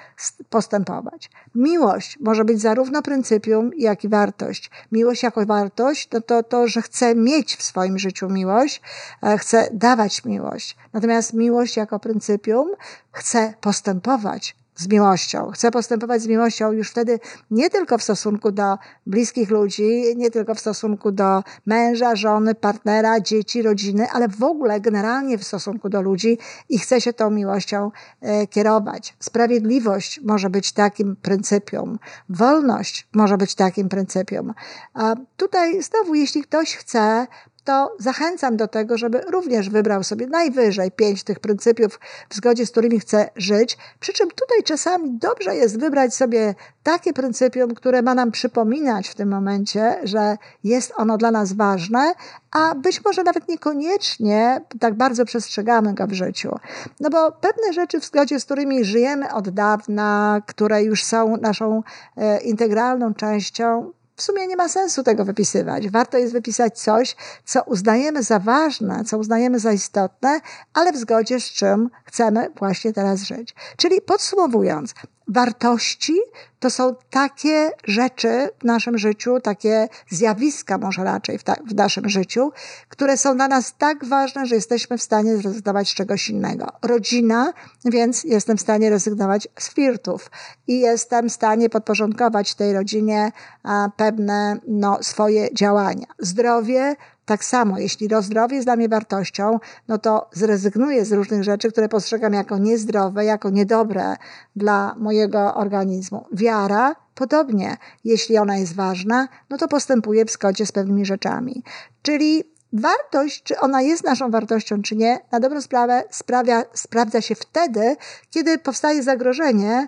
postępować. 0.50 1.30
Miłość 1.56 2.18
może 2.20 2.46
być 2.46 2.62
zarówno 2.62 3.02
pryncypium, 3.02 3.72
jak 3.78 4.04
i 4.04 4.10
wartość. 4.10 4.72
Miłość 4.92 5.24
jako 5.24 5.46
wartość 5.46 6.08
to 6.08 6.22
to, 6.22 6.44
to 6.44 6.68
że 6.68 6.82
chcę 6.82 7.16
mieć 7.16 7.56
w 7.56 7.64
swoim 7.64 8.00
życiu 8.00 8.30
miłość, 8.30 8.82
e, 9.24 9.38
chcę 9.38 9.70
dawać 9.74 10.26
miłość. 10.26 10.78
Natomiast 10.94 11.34
miłość 11.34 11.78
jako 11.78 12.00
pryncypium 12.00 12.68
chcę 13.12 13.54
postępować 13.62 14.63
z 14.76 14.88
miłością. 14.88 15.52
Chcę 15.52 15.72
postępować 15.72 16.22
z 16.22 16.28
miłością 16.28 16.72
już 16.72 16.90
wtedy 16.90 17.20
nie 17.52 17.70
tylko 17.70 17.98
w 17.98 18.04
stosunku 18.04 18.52
do 18.52 18.78
bliskich 19.08 19.50
ludzi, 19.50 20.04
nie 20.16 20.32
tylko 20.32 20.56
w 20.56 20.60
stosunku 20.60 21.12
do 21.12 21.44
męża, 21.66 22.16
żony, 22.16 22.56
partnera, 22.56 23.20
dzieci, 23.20 23.62
rodziny, 23.62 24.08
ale 24.12 24.28
w 24.28 24.44
ogóle 24.44 24.82
generalnie 24.82 25.38
w 25.38 25.44
stosunku 25.44 25.90
do 25.90 26.02
ludzi 26.02 26.38
i 26.70 26.80
chcę 26.80 27.02
się 27.02 27.14
tą 27.14 27.30
miłością 27.30 27.92
e, 28.22 28.48
kierować. 28.48 29.16
Sprawiedliwość 29.20 30.20
może 30.24 30.50
być 30.50 30.72
takim 30.72 31.16
pryncypium, 31.16 32.00
wolność 32.30 33.08
może 33.14 33.38
być 33.38 33.56
takim 33.56 33.90
pryncypium. 33.90 34.54
A 34.94 35.16
tutaj 35.38 35.84
znowu, 35.84 36.16
jeśli 36.16 36.44
ktoś 36.44 36.76
chce 36.76 37.28
to 37.64 37.96
zachęcam 38.00 38.58
do 38.58 38.68
tego, 38.68 38.98
żeby 38.98 39.22
również 39.22 39.70
wybrał 39.70 40.04
sobie 40.04 40.28
najwyżej 40.28 40.92
pięć 40.92 41.24
tych 41.24 41.40
pryncypiów, 41.40 42.00
w 42.30 42.36
zgodzie 42.36 42.66
z 42.66 42.72
którymi 42.72 43.00
chce 43.00 43.30
żyć. 43.36 43.78
Przy 44.00 44.14
czym 44.14 44.30
tutaj 44.30 44.64
czasami 44.64 45.18
dobrze 45.18 45.56
jest 45.56 45.80
wybrać 45.80 46.16
sobie 46.16 46.56
takie 46.84 47.14
pryncypium, 47.14 47.76
które 47.76 48.02
ma 48.02 48.16
nam 48.16 48.32
przypominać 48.32 49.08
w 49.08 49.16
tym 49.16 49.30
momencie, 49.30 50.00
że 50.04 50.38
jest 50.64 50.94
ono 50.98 51.18
dla 51.18 51.32
nas 51.32 51.54
ważne, 51.54 52.14
a 52.52 52.76
być 52.76 53.06
może 53.06 53.24
nawet 53.24 53.48
niekoniecznie 53.48 54.62
tak 54.80 54.94
bardzo 54.94 55.26
przestrzegamy 55.26 55.94
go 55.94 56.08
w 56.08 56.14
życiu. 56.14 56.60
No 57.00 57.10
bo 57.10 57.32
pewne 57.32 57.74
rzeczy, 57.74 58.00
w 58.00 58.06
zgodzie 58.06 58.40
z 58.40 58.46
którymi 58.46 58.86
żyjemy 58.86 59.34
od 59.34 59.50
dawna, 59.50 60.42
które 60.48 60.84
już 60.84 61.04
są 61.04 61.38
naszą 61.38 61.84
e, 62.18 62.42
integralną 62.42 63.14
częścią, 63.14 63.92
w 64.16 64.22
sumie 64.22 64.48
nie 64.48 64.56
ma 64.56 64.70
sensu 64.70 65.04
tego 65.04 65.26
wypisywać. 65.26 65.90
Warto 65.90 66.18
jest 66.18 66.34
wypisać 66.34 66.80
coś, 66.80 67.16
co 67.46 67.64
uznajemy 67.64 68.24
za 68.24 68.40
ważne, 68.40 69.04
co 69.06 69.18
uznajemy 69.18 69.60
za 69.60 69.72
istotne, 69.72 70.40
ale 70.74 70.92
w 70.92 70.98
zgodzie 70.98 71.40
z 71.40 71.46
czym 71.46 71.90
chcemy 72.06 72.50
właśnie 72.60 72.94
teraz 72.94 73.22
żyć. 73.22 73.56
Czyli 73.78 74.02
podsumowując, 74.02 74.94
wartości 75.28 76.20
to 76.60 76.70
są 76.70 76.96
takie 77.10 77.72
rzeczy 77.84 78.50
w 78.60 78.64
naszym 78.64 78.98
życiu, 78.98 79.40
takie 79.40 79.88
zjawiska 80.10 80.78
może 80.78 81.04
raczej 81.04 81.38
w, 81.38 81.44
ta, 81.44 81.56
w, 81.68 81.76
naszym 81.76 82.10
życiu, 82.10 82.52
które 82.90 83.18
są 83.18 83.36
dla 83.36 83.48
nas 83.48 83.78
tak 83.78 84.06
ważne, 84.06 84.46
że 84.46 84.56
jesteśmy 84.56 84.98
w 84.98 85.02
stanie 85.02 85.38
zrezygnować 85.38 85.90
z 85.90 85.94
czegoś 85.94 86.30
innego. 86.30 86.68
Rodzina, 86.82 87.54
więc 87.86 88.24
jestem 88.24 88.58
w 88.58 88.62
stanie 88.62 88.90
rezygnować 88.90 89.48
z 89.60 89.70
flirtów 89.70 90.32
i 90.68 90.80
jestem 90.80 91.30
w 91.30 91.34
stanie 91.34 91.70
podporządkować 91.70 92.56
tej 92.56 92.74
rodzinie 92.74 93.32
a, 93.64 93.90
pewne 93.98 94.58
no, 94.68 94.98
swoje 95.02 95.54
działania. 95.54 96.08
Zdrowie, 96.20 96.96
tak 97.26 97.44
samo, 97.44 97.80
jeśli 97.80 98.10
zdrowie 98.22 98.56
jest 98.56 98.68
dla 98.68 98.76
mnie 98.76 98.90
wartością, 98.90 99.60
no 99.88 99.98
to 99.98 100.30
zrezygnuję 100.32 101.06
z 101.06 101.12
różnych 101.12 101.44
rzeczy, 101.44 101.72
które 101.72 101.90
postrzegam 101.90 102.34
jako 102.34 102.58
niezdrowe, 102.58 103.26
jako 103.26 103.50
niedobre 103.50 104.16
dla 104.56 104.96
mojego 104.98 105.56
organizmu. 105.56 106.26
Wiara, 106.34 106.96
podobnie, 107.16 107.78
jeśli 108.04 108.38
ona 108.38 108.58
jest 108.58 108.76
ważna, 108.76 109.28
no 109.50 109.58
to 109.58 109.68
postępuję 109.68 110.26
w 110.26 110.32
zgodzie 110.32 110.66
z 110.66 110.72
pewnymi 110.72 111.06
rzeczami. 111.06 111.64
Czyli 112.02 112.54
wartość, 112.74 113.44
czy 113.44 113.60
ona 113.60 113.82
jest 113.82 114.04
naszą 114.04 114.32
wartością, 114.32 114.82
czy 114.82 114.96
nie, 114.96 115.20
na 115.32 115.40
dobrą 115.40 115.62
sprawę 115.62 116.04
sprawia, 116.10 116.64
sprawdza 116.74 117.22
się 117.22 117.36
wtedy, 117.36 117.96
kiedy 118.30 118.58
powstaje 118.58 119.04
zagrożenie, 119.04 119.88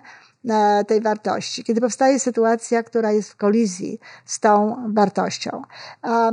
tej 0.86 1.00
wartości, 1.00 1.64
kiedy 1.64 1.80
powstaje 1.80 2.20
sytuacja, 2.20 2.82
która 2.82 3.12
jest 3.12 3.30
w 3.30 3.36
kolizji 3.36 4.00
z 4.24 4.40
tą 4.40 4.76
wartością. 4.94 5.62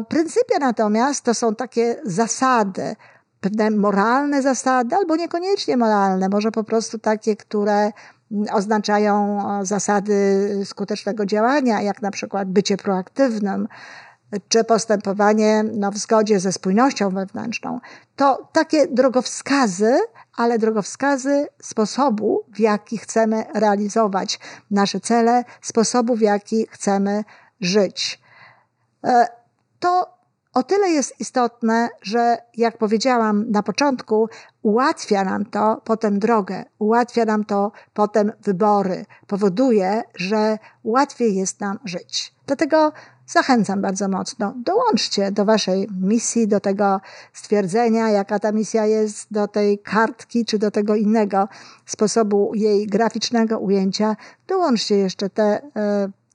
Pryncypia 0.09 0.59
natomiast 0.59 1.25
to 1.25 1.33
są 1.33 1.55
takie 1.55 1.95
zasady, 2.05 2.95
pewne 3.41 3.71
moralne 3.71 4.41
zasady, 4.41 4.95
albo 4.95 5.15
niekoniecznie 5.15 5.77
moralne, 5.77 6.29
może 6.29 6.51
po 6.51 6.63
prostu 6.63 6.99
takie, 6.99 7.35
które 7.35 7.91
oznaczają 8.51 9.39
zasady 9.65 10.49
skutecznego 10.65 11.25
działania, 11.25 11.81
jak 11.81 12.01
na 12.01 12.11
przykład 12.11 12.49
bycie 12.49 12.77
proaktywnym, 12.77 13.67
czy 14.47 14.63
postępowanie 14.63 15.63
no, 15.73 15.91
w 15.91 15.97
zgodzie 15.97 16.39
ze 16.39 16.51
spójnością 16.51 17.09
wewnętrzną. 17.09 17.79
To 18.15 18.49
takie 18.51 18.87
drogowskazy, 18.87 19.99
ale 20.37 20.59
drogowskazy 20.59 21.47
sposobu, 21.61 22.45
w 22.53 22.59
jaki 22.59 22.97
chcemy 22.97 23.45
realizować 23.53 24.39
nasze 24.71 24.99
cele, 24.99 25.43
sposobu, 25.61 26.15
w 26.15 26.21
jaki 26.21 26.67
chcemy 26.71 27.23
żyć. 27.61 28.21
E, 29.03 29.27
to 29.79 30.13
o 30.53 30.63
tyle 30.63 30.89
jest 30.89 31.19
istotne, 31.19 31.89
że 32.01 32.37
jak 32.57 32.77
powiedziałam 32.77 33.51
na 33.51 33.63
początku, 33.63 34.29
ułatwia 34.61 35.23
nam 35.23 35.45
to 35.45 35.81
potem 35.83 36.19
drogę, 36.19 36.63
ułatwia 36.79 37.25
nam 37.25 37.45
to 37.45 37.71
potem 37.93 38.31
wybory, 38.43 39.05
powoduje, 39.27 40.01
że 40.15 40.57
łatwiej 40.83 41.35
jest 41.35 41.61
nam 41.61 41.79
żyć. 41.85 42.35
Dlatego 42.45 42.91
zachęcam 43.27 43.81
bardzo 43.81 44.07
mocno. 44.07 44.53
Dołączcie 44.65 45.31
do 45.31 45.45
Waszej 45.45 45.87
misji, 46.01 46.47
do 46.47 46.59
tego 46.59 47.01
stwierdzenia, 47.33 48.09
jaka 48.09 48.39
ta 48.39 48.51
misja 48.51 48.85
jest, 48.85 49.27
do 49.31 49.47
tej 49.47 49.79
kartki 49.79 50.45
czy 50.45 50.59
do 50.59 50.71
tego 50.71 50.95
innego 50.95 51.47
sposobu 51.85 52.51
jej 52.55 52.87
graficznego 52.87 53.59
ujęcia. 53.59 54.15
Dołączcie 54.47 54.95
jeszcze 54.95 55.29
te 55.29 55.61
y, 55.61 55.69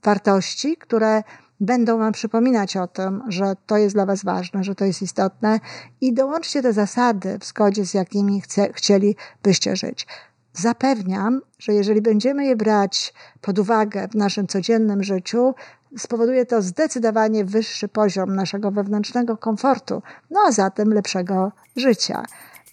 wartości, 0.04 0.76
które 0.76 1.22
będą 1.60 1.98
Wam 1.98 2.12
przypominać 2.12 2.76
o 2.76 2.86
tym, 2.86 3.22
że 3.28 3.56
to 3.66 3.76
jest 3.76 3.94
dla 3.94 4.06
Was 4.06 4.24
ważne, 4.24 4.64
że 4.64 4.74
to 4.74 4.84
jest 4.84 5.02
istotne 5.02 5.60
i 6.00 6.12
dołączcie 6.12 6.62
te 6.62 6.72
zasady, 6.72 7.38
w 7.38 7.44
zgodzie 7.44 7.86
z 7.86 7.94
jakimi 7.94 8.40
chce, 8.40 8.72
chcielibyście 8.72 9.76
żyć. 9.76 10.06
Zapewniam, 10.52 11.40
że 11.58 11.72
jeżeli 11.72 12.02
będziemy 12.02 12.46
je 12.46 12.56
brać 12.56 13.14
pod 13.40 13.58
uwagę 13.58 14.08
w 14.08 14.14
naszym 14.14 14.46
codziennym 14.46 15.02
życiu, 15.02 15.54
spowoduje 15.98 16.46
to 16.46 16.62
zdecydowanie 16.62 17.44
wyższy 17.44 17.88
poziom 17.88 18.36
naszego 18.36 18.70
wewnętrznego 18.70 19.36
komfortu, 19.36 20.02
no 20.30 20.40
a 20.46 20.52
zatem 20.52 20.94
lepszego 20.94 21.52
życia. 21.76 22.22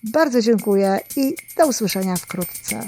Bardzo 0.04 0.42
dziękuję 0.42 1.00
i 1.16 1.36
do 1.58 1.68
usłyszenia 1.68 2.16
wkrótce. 2.16 2.82